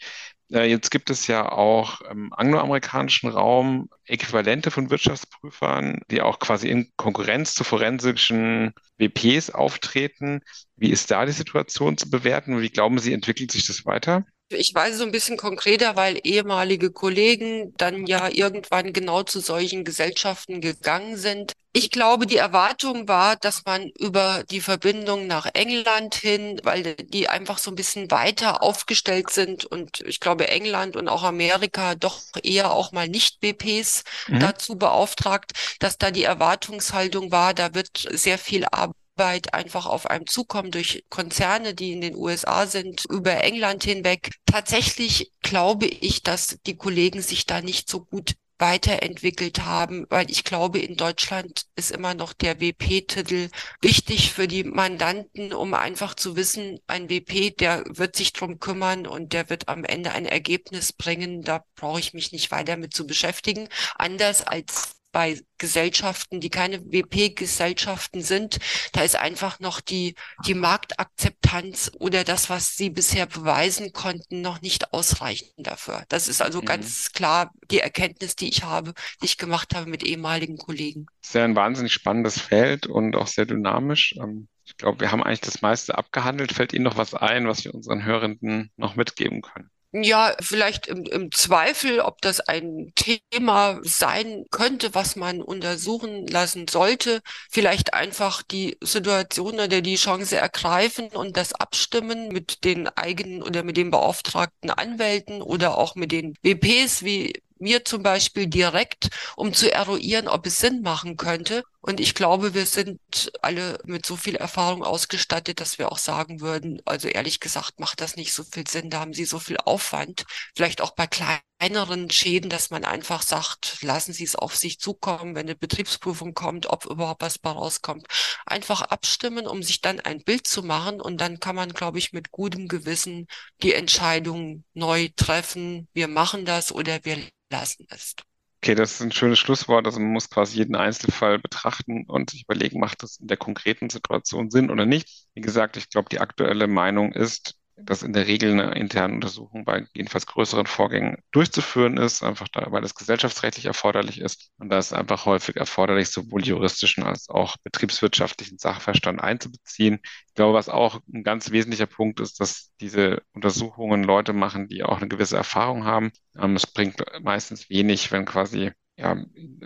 Äh, 0.51 0.69
jetzt 0.69 0.89
gibt 0.89 1.09
es 1.09 1.27
ja 1.27 1.51
auch 1.51 2.01
im 2.01 2.33
angloamerikanischen 2.33 3.29
Raum 3.29 3.89
Äquivalente 4.05 4.71
von 4.71 4.89
Wirtschaftsprüfern, 4.89 6.01
die 6.09 6.21
auch 6.21 6.39
quasi 6.39 6.69
in 6.69 6.91
Konkurrenz 6.97 7.53
zu 7.53 7.63
forensischen 7.63 8.73
WPs 8.97 9.51
auftreten. 9.51 10.41
Wie 10.75 10.89
ist 10.89 11.11
da 11.11 11.25
die 11.25 11.31
Situation 11.31 11.97
zu 11.97 12.09
bewerten? 12.09 12.61
Wie 12.61 12.69
glauben 12.69 12.99
Sie, 12.99 13.13
entwickelt 13.13 13.51
sich 13.51 13.67
das 13.67 13.85
weiter? 13.85 14.25
Ich 14.51 14.73
weiß 14.73 14.97
so 14.97 15.03
ein 15.03 15.11
bisschen 15.11 15.37
konkreter, 15.37 15.95
weil 15.95 16.19
ehemalige 16.23 16.91
Kollegen 16.91 17.73
dann 17.77 18.07
ja 18.07 18.29
irgendwann 18.29 18.93
genau 18.93 19.21
zu 19.21 19.39
solchen 19.41 19.83
Gesellschaften 19.83 20.59
gegangen 20.59 21.17
sind. 21.17 21.53
Ich 21.71 21.91
glaube, 21.91 22.25
die 22.25 22.37
Erwartung 22.37 23.07
war, 23.07 23.35
dass 23.35 23.63
man 23.65 23.89
über 23.99 24.43
die 24.49 24.59
Verbindung 24.59 25.27
nach 25.27 25.47
England 25.53 26.15
hin, 26.15 26.59
weil 26.63 26.95
die 26.95 27.29
einfach 27.29 27.59
so 27.59 27.69
ein 27.69 27.75
bisschen 27.75 28.09
weiter 28.09 28.63
aufgestellt 28.63 29.29
sind 29.29 29.65
und 29.65 30.01
ich 30.01 30.19
glaube, 30.19 30.47
England 30.47 30.95
und 30.95 31.09
auch 31.09 31.21
Amerika 31.21 31.93
doch 31.93 32.19
eher 32.41 32.71
auch 32.71 32.91
mal 32.91 33.07
nicht 33.07 33.39
BPs 33.41 34.03
mhm. 34.27 34.39
dazu 34.39 34.77
beauftragt, 34.77 35.51
dass 35.79 35.99
da 35.99 36.09
die 36.09 36.23
Erwartungshaltung 36.23 37.31
war, 37.31 37.53
da 37.53 37.75
wird 37.75 38.07
sehr 38.11 38.39
viel 38.39 38.65
Arbeit 38.65 38.95
Arbeit 39.19 39.53
einfach 39.53 39.85
auf 39.85 40.09
einem 40.09 40.27
zukommen 40.27 40.71
durch 40.71 41.03
Konzerne, 41.09 41.75
die 41.75 41.91
in 41.91 41.99
den 41.99 42.15
USA 42.15 42.65
sind, 42.67 43.03
über 43.09 43.43
England 43.43 43.83
hinweg. 43.83 44.31
Tatsächlich 44.45 45.33
glaube 45.41 45.87
ich, 45.87 46.23
dass 46.23 46.57
die 46.65 46.77
Kollegen 46.77 47.21
sich 47.21 47.45
da 47.45 47.61
nicht 47.61 47.89
so 47.89 48.05
gut 48.05 48.35
weiterentwickelt 48.59 49.65
haben, 49.65 50.05
weil 50.09 50.31
ich 50.31 50.45
glaube, 50.45 50.79
in 50.79 50.95
Deutschland 50.95 51.63
ist 51.75 51.91
immer 51.91 52.13
noch 52.13 52.31
der 52.31 52.61
WP-Titel 52.61 53.49
wichtig 53.81 54.31
für 54.31 54.47
die 54.47 54.63
Mandanten, 54.63 55.51
um 55.53 55.73
einfach 55.73 56.13
zu 56.13 56.37
wissen, 56.37 56.79
ein 56.87 57.09
WP, 57.09 57.51
der 57.51 57.83
wird 57.87 58.15
sich 58.15 58.31
drum 58.31 58.59
kümmern 58.59 59.05
und 59.05 59.33
der 59.33 59.49
wird 59.49 59.67
am 59.67 59.83
Ende 59.83 60.11
ein 60.13 60.25
Ergebnis 60.25 60.93
bringen. 60.93 61.41
Da 61.41 61.65
brauche 61.75 61.99
ich 61.99 62.13
mich 62.13 62.31
nicht 62.31 62.51
weiter 62.51 62.77
mit 62.77 62.93
zu 62.93 63.05
beschäftigen. 63.05 63.67
Anders 63.97 64.47
als 64.47 64.98
bei 65.11 65.39
Gesellschaften, 65.57 66.39
die 66.39 66.49
keine 66.49 66.79
WP-Gesellschaften 66.85 68.21
sind, 68.21 68.59
da 68.93 69.01
ist 69.01 69.15
einfach 69.15 69.59
noch 69.59 69.81
die, 69.81 70.15
die 70.45 70.53
Marktakzeptanz 70.53 71.91
oder 71.99 72.23
das, 72.23 72.49
was 72.49 72.75
sie 72.77 72.89
bisher 72.89 73.25
beweisen 73.25 73.91
konnten, 73.91 74.41
noch 74.41 74.61
nicht 74.61 74.93
ausreichend 74.93 75.51
dafür. 75.57 76.03
Das 76.09 76.27
ist 76.27 76.41
also 76.41 76.61
mhm. 76.61 76.65
ganz 76.65 77.11
klar 77.11 77.51
die 77.71 77.79
Erkenntnis, 77.79 78.35
die 78.35 78.49
ich 78.49 78.63
habe, 78.63 78.93
die 79.21 79.25
ich 79.25 79.37
gemacht 79.37 79.75
habe 79.75 79.89
mit 79.89 80.03
ehemaligen 80.03 80.57
Kollegen. 80.57 81.07
Sehr 81.21 81.43
ein 81.43 81.55
wahnsinnig 81.55 81.93
spannendes 81.93 82.39
Feld 82.39 82.87
und 82.87 83.15
auch 83.15 83.27
sehr 83.27 83.45
dynamisch. 83.45 84.15
Ähm, 84.17 84.47
ich 84.65 84.77
glaube, 84.77 84.99
wir 84.99 85.11
haben 85.11 85.23
eigentlich 85.23 85.41
das 85.41 85.61
meiste 85.61 85.97
abgehandelt. 85.97 86.53
Fällt 86.53 86.73
Ihnen 86.73 86.83
noch 86.83 86.97
was 86.97 87.15
ein, 87.15 87.47
was 87.47 87.65
wir 87.65 87.73
unseren 87.73 88.05
Hörenden 88.05 88.71
noch 88.77 88.95
mitgeben 88.95 89.41
können? 89.41 89.71
Ja, 89.91 90.35
vielleicht 90.39 90.85
im, 90.85 91.03
im 91.05 91.31
Zweifel, 91.31 91.99
ob 92.01 92.21
das 92.21 92.41
ein 92.41 92.91
Thema 92.95 93.79
sein 93.81 94.45
könnte, 94.51 94.93
was 94.93 95.15
man 95.15 95.41
untersuchen 95.41 96.27
lassen 96.27 96.67
sollte. 96.67 97.21
Vielleicht 97.49 97.95
einfach 97.95 98.43
die 98.43 98.77
Situation 98.83 99.55
oder 99.55 99.81
die 99.81 99.95
Chance 99.95 100.37
ergreifen 100.37 101.07
und 101.09 101.37
das 101.37 101.53
abstimmen 101.53 102.27
mit 102.27 102.63
den 102.65 102.87
eigenen 102.87 103.41
oder 103.41 103.63
mit 103.63 103.77
den 103.77 103.89
beauftragten 103.89 104.69
Anwälten 104.69 105.41
oder 105.41 105.75
auch 105.79 105.95
mit 105.95 106.11
den 106.11 106.35
WPs, 106.43 107.03
wie 107.03 107.33
mir 107.57 107.83
zum 107.83 108.03
Beispiel 108.03 108.45
direkt, 108.45 109.09
um 109.35 109.53
zu 109.53 109.71
eruieren, 109.73 110.27
ob 110.27 110.45
es 110.45 110.59
Sinn 110.59 110.81
machen 110.81 111.17
könnte. 111.17 111.63
Und 111.81 112.01
ich 112.01 112.13
glaube, 112.13 112.53
wir 112.53 112.65
sind 112.65 113.31
alle 113.41 113.79
mit 113.85 114.05
so 114.05 114.17
viel 114.17 114.35
Erfahrung 114.35 114.83
ausgestattet, 114.83 115.61
dass 115.61 115.77
wir 115.79 115.91
auch 115.91 115.97
sagen 115.97 116.41
würden, 116.41 116.81
also 116.85 117.07
ehrlich 117.07 117.39
gesagt, 117.39 117.79
macht 117.79 118.01
das 118.01 118.17
nicht 118.17 118.33
so 118.33 118.43
viel 118.43 118.67
Sinn, 118.67 118.89
da 118.89 118.99
haben 118.99 119.13
Sie 119.13 119.23
so 119.25 119.39
viel 119.39 119.57
Aufwand. 119.57 120.25
Vielleicht 120.55 120.81
auch 120.81 120.91
bei 120.91 121.07
kleineren 121.07 122.09
Schäden, 122.09 122.49
dass 122.49 122.69
man 122.69 122.83
einfach 122.83 123.21
sagt, 123.21 123.81
lassen 123.81 124.11
Sie 124.13 124.25
es 124.25 124.35
auf 124.35 124.57
sich 124.57 124.79
zukommen, 124.79 125.35
wenn 125.35 125.47
eine 125.47 125.55
Betriebsprüfung 125.55 126.33
kommt, 126.33 126.67
ob 126.67 126.85
überhaupt 126.85 127.21
was 127.21 127.39
bei 127.39 127.51
rauskommt. 127.51 128.05
Einfach 128.45 128.81
abstimmen, 128.81 129.47
um 129.47 129.63
sich 129.63 129.79
dann 129.79 130.01
ein 130.01 130.21
Bild 130.23 130.47
zu 130.47 130.63
machen. 130.63 130.99
Und 131.01 131.21
dann 131.21 131.39
kann 131.39 131.55
man, 131.55 131.71
glaube 131.73 131.97
ich, 131.97 132.11
mit 132.11 132.31
gutem 132.31 132.67
Gewissen 132.67 133.27
die 133.63 133.73
Entscheidung 133.73 134.65
neu 134.73 135.09
treffen. 135.15 135.87
Wir 135.93 136.07
machen 136.09 136.45
das 136.45 136.71
oder 136.73 136.99
wir 137.05 137.17
lassen 137.49 137.87
ist. 137.89 138.28
Okay, 138.61 138.75
das 138.75 138.93
ist 138.93 139.01
ein 139.01 139.11
schönes 139.13 139.39
Schlusswort. 139.39 139.85
Also 139.85 139.99
man 140.01 140.11
muss 140.11 140.29
quasi 140.29 140.57
jeden 140.57 140.75
Einzelfall 140.75 141.39
betrachten 141.39 142.03
und 142.07 142.29
sich 142.31 142.43
überlegen, 142.43 142.79
macht 142.79 143.03
das 143.03 143.17
in 143.17 143.27
der 143.27 143.37
konkreten 143.37 143.89
Situation 143.89 144.51
Sinn 144.51 144.69
oder 144.69 144.85
nicht. 144.85 145.27
Wie 145.33 145.41
gesagt, 145.41 145.77
ich 145.77 145.89
glaube, 145.89 146.09
die 146.09 146.19
aktuelle 146.19 146.67
Meinung 146.67 147.13
ist, 147.13 147.55
dass 147.83 148.03
in 148.03 148.13
der 148.13 148.27
Regel 148.27 148.51
eine 148.51 148.73
interne 148.75 149.15
Untersuchung 149.15 149.65
bei 149.65 149.85
jedenfalls 149.93 150.25
größeren 150.25 150.65
Vorgängen 150.65 151.17
durchzuführen 151.31 151.97
ist, 151.97 152.23
einfach 152.23 152.47
da, 152.47 152.71
weil 152.71 152.83
es 152.83 152.95
gesellschaftsrechtlich 152.95 153.65
erforderlich 153.65 154.19
ist. 154.19 154.51
Und 154.57 154.69
da 154.69 154.77
ist 154.77 154.93
einfach 154.93 155.25
häufig 155.25 155.55
erforderlich, 155.55 156.09
sowohl 156.09 156.43
juristischen 156.45 157.03
als 157.03 157.29
auch 157.29 157.57
betriebswirtschaftlichen 157.63 158.57
Sachverstand 158.57 159.21
einzubeziehen. 159.21 159.99
Ich 160.27 160.33
glaube, 160.35 160.53
was 160.53 160.69
auch 160.69 160.99
ein 161.13 161.23
ganz 161.23 161.51
wesentlicher 161.51 161.87
Punkt 161.87 162.19
ist, 162.19 162.39
dass 162.39 162.71
diese 162.79 163.21
Untersuchungen 163.33 164.03
Leute 164.03 164.33
machen, 164.33 164.67
die 164.67 164.83
auch 164.83 164.97
eine 164.97 165.07
gewisse 165.07 165.37
Erfahrung 165.37 165.85
haben. 165.85 166.11
Ähm, 166.37 166.55
es 166.55 166.67
bringt 166.67 167.03
meistens 167.21 167.69
wenig, 167.69 168.11
wenn 168.11 168.25
quasi 168.25 168.71
ja, 168.99 169.15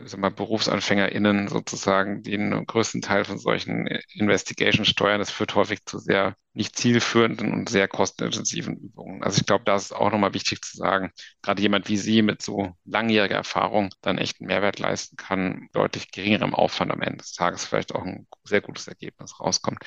sag 0.06 0.20
mal, 0.20 0.30
BerufsanfängerInnen 0.30 1.48
sozusagen 1.48 2.22
den 2.22 2.66
größten 2.68 3.02
Teil 3.02 3.26
von 3.26 3.40
solchen 3.40 3.88
Investigation 4.14 4.86
steuern. 4.86 5.20
Das 5.20 5.32
führt 5.32 5.56
häufig 5.56 5.84
zu 5.86 5.98
sehr 5.98 6.36
nicht 6.54 6.78
zielführenden 6.78 7.52
und 7.52 7.70
sehr 7.70 7.88
kostenintensiven 7.88 8.78
Übungen. 8.78 9.24
Also 9.24 9.40
ich 9.40 9.46
glaube, 9.46 9.64
da 9.66 9.76
ist 9.76 9.94
auch 9.94 10.12
nochmal 10.12 10.34
wichtig 10.34 10.62
zu 10.62 10.78
sagen, 10.78 11.12
gerade 11.42 11.62
jemand 11.62 11.90
wie 11.90 11.98
Sie 11.98 12.22
mit 12.22 12.42
so 12.42 12.74
langjähriger 12.86 13.36
Erfahrung 13.36 13.90
dann 14.02 14.18
echt 14.18 14.40
einen 14.40 14.48
Mehrwert 14.48 14.80
leisten 14.80 15.18
kann, 15.18 15.68
deutlich 15.74 16.12
geringerem 16.12 16.54
Aufwand 16.54 16.92
am 16.92 17.02
Ende 17.02 17.18
des 17.18 17.34
Tages 17.34 17.66
vielleicht 17.66 17.96
auch 17.96 18.04
ein 18.04 18.28
sehr 18.44 18.62
gutes 18.62 18.88
Ergebnis 18.88 19.40
rauskommt. 19.40 19.80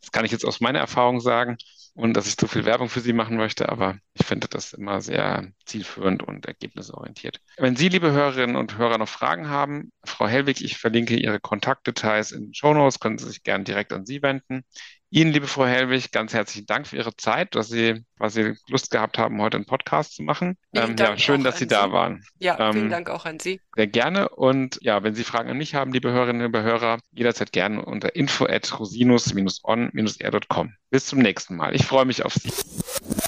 Das 0.00 0.12
kann 0.12 0.24
ich 0.24 0.32
jetzt 0.32 0.44
aus 0.44 0.60
meiner 0.60 0.78
Erfahrung 0.78 1.20
sagen 1.20 1.56
und 1.94 2.14
dass 2.14 2.26
ich 2.26 2.36
zu 2.36 2.48
viel 2.48 2.64
Werbung 2.64 2.88
für 2.88 3.00
Sie 3.00 3.12
machen 3.12 3.36
möchte, 3.36 3.68
aber 3.68 3.98
ich 4.14 4.26
finde 4.26 4.48
das 4.48 4.72
immer 4.72 5.00
sehr 5.00 5.48
zielführend 5.64 6.22
und 6.22 6.44
ergebnisorientiert. 6.46 7.40
Wenn 7.56 7.76
Sie, 7.76 7.88
liebe 7.88 8.10
Hörerinnen 8.10 8.56
und 8.56 8.76
Hörer, 8.78 8.98
noch 8.98 9.08
Fragen 9.08 9.48
haben, 9.48 9.92
Frau 10.04 10.26
Hellwig, 10.26 10.62
ich 10.62 10.76
verlinke 10.76 11.16
Ihre 11.16 11.38
Kontaktdetails 11.38 12.32
in 12.32 12.46
den 12.46 12.54
Show 12.54 12.74
Notes, 12.74 12.98
können 12.98 13.18
Sie 13.18 13.28
sich 13.28 13.44
gerne 13.44 13.64
direkt 13.64 13.92
an 13.92 14.06
Sie 14.06 14.22
wenden. 14.22 14.64
Ihnen, 15.14 15.32
liebe 15.32 15.46
Frau 15.46 15.64
Hellwig, 15.64 16.10
ganz 16.10 16.34
herzlichen 16.34 16.66
Dank 16.66 16.88
für 16.88 16.96
Ihre 16.96 17.16
Zeit, 17.16 17.54
dass 17.54 17.68
Sie 17.68 18.04
quasi 18.18 18.54
Lust 18.66 18.90
gehabt 18.90 19.16
haben, 19.16 19.40
heute 19.40 19.56
einen 19.56 19.64
Podcast 19.64 20.16
zu 20.16 20.24
machen. 20.24 20.56
Ähm, 20.72 20.96
ja, 20.98 21.16
schön, 21.16 21.44
dass 21.44 21.56
Sie 21.56 21.68
da 21.68 21.92
waren. 21.92 22.24
Ja, 22.40 22.58
ähm, 22.58 22.72
vielen 22.72 22.90
Dank 22.90 23.08
auch 23.08 23.24
an 23.24 23.38
Sie. 23.38 23.60
Sehr 23.76 23.86
gerne. 23.86 24.28
Und 24.28 24.80
ja, 24.82 25.04
wenn 25.04 25.14
Sie 25.14 25.22
Fragen 25.22 25.50
an 25.50 25.56
mich 25.56 25.76
haben, 25.76 25.92
liebe 25.92 26.10
Hörerinnen 26.10 26.52
und 26.52 26.60
Hörer, 26.60 26.98
jederzeit 27.12 27.52
gerne 27.52 27.84
unter 27.84 28.16
info 28.16 28.46
at 28.46 28.76
rosinus-on-r.com. 28.76 30.74
Bis 30.90 31.06
zum 31.06 31.20
nächsten 31.20 31.54
Mal. 31.54 31.76
Ich 31.76 31.86
freue 31.86 32.06
mich 32.06 32.24
auf 32.24 32.34
Sie. 32.34 32.50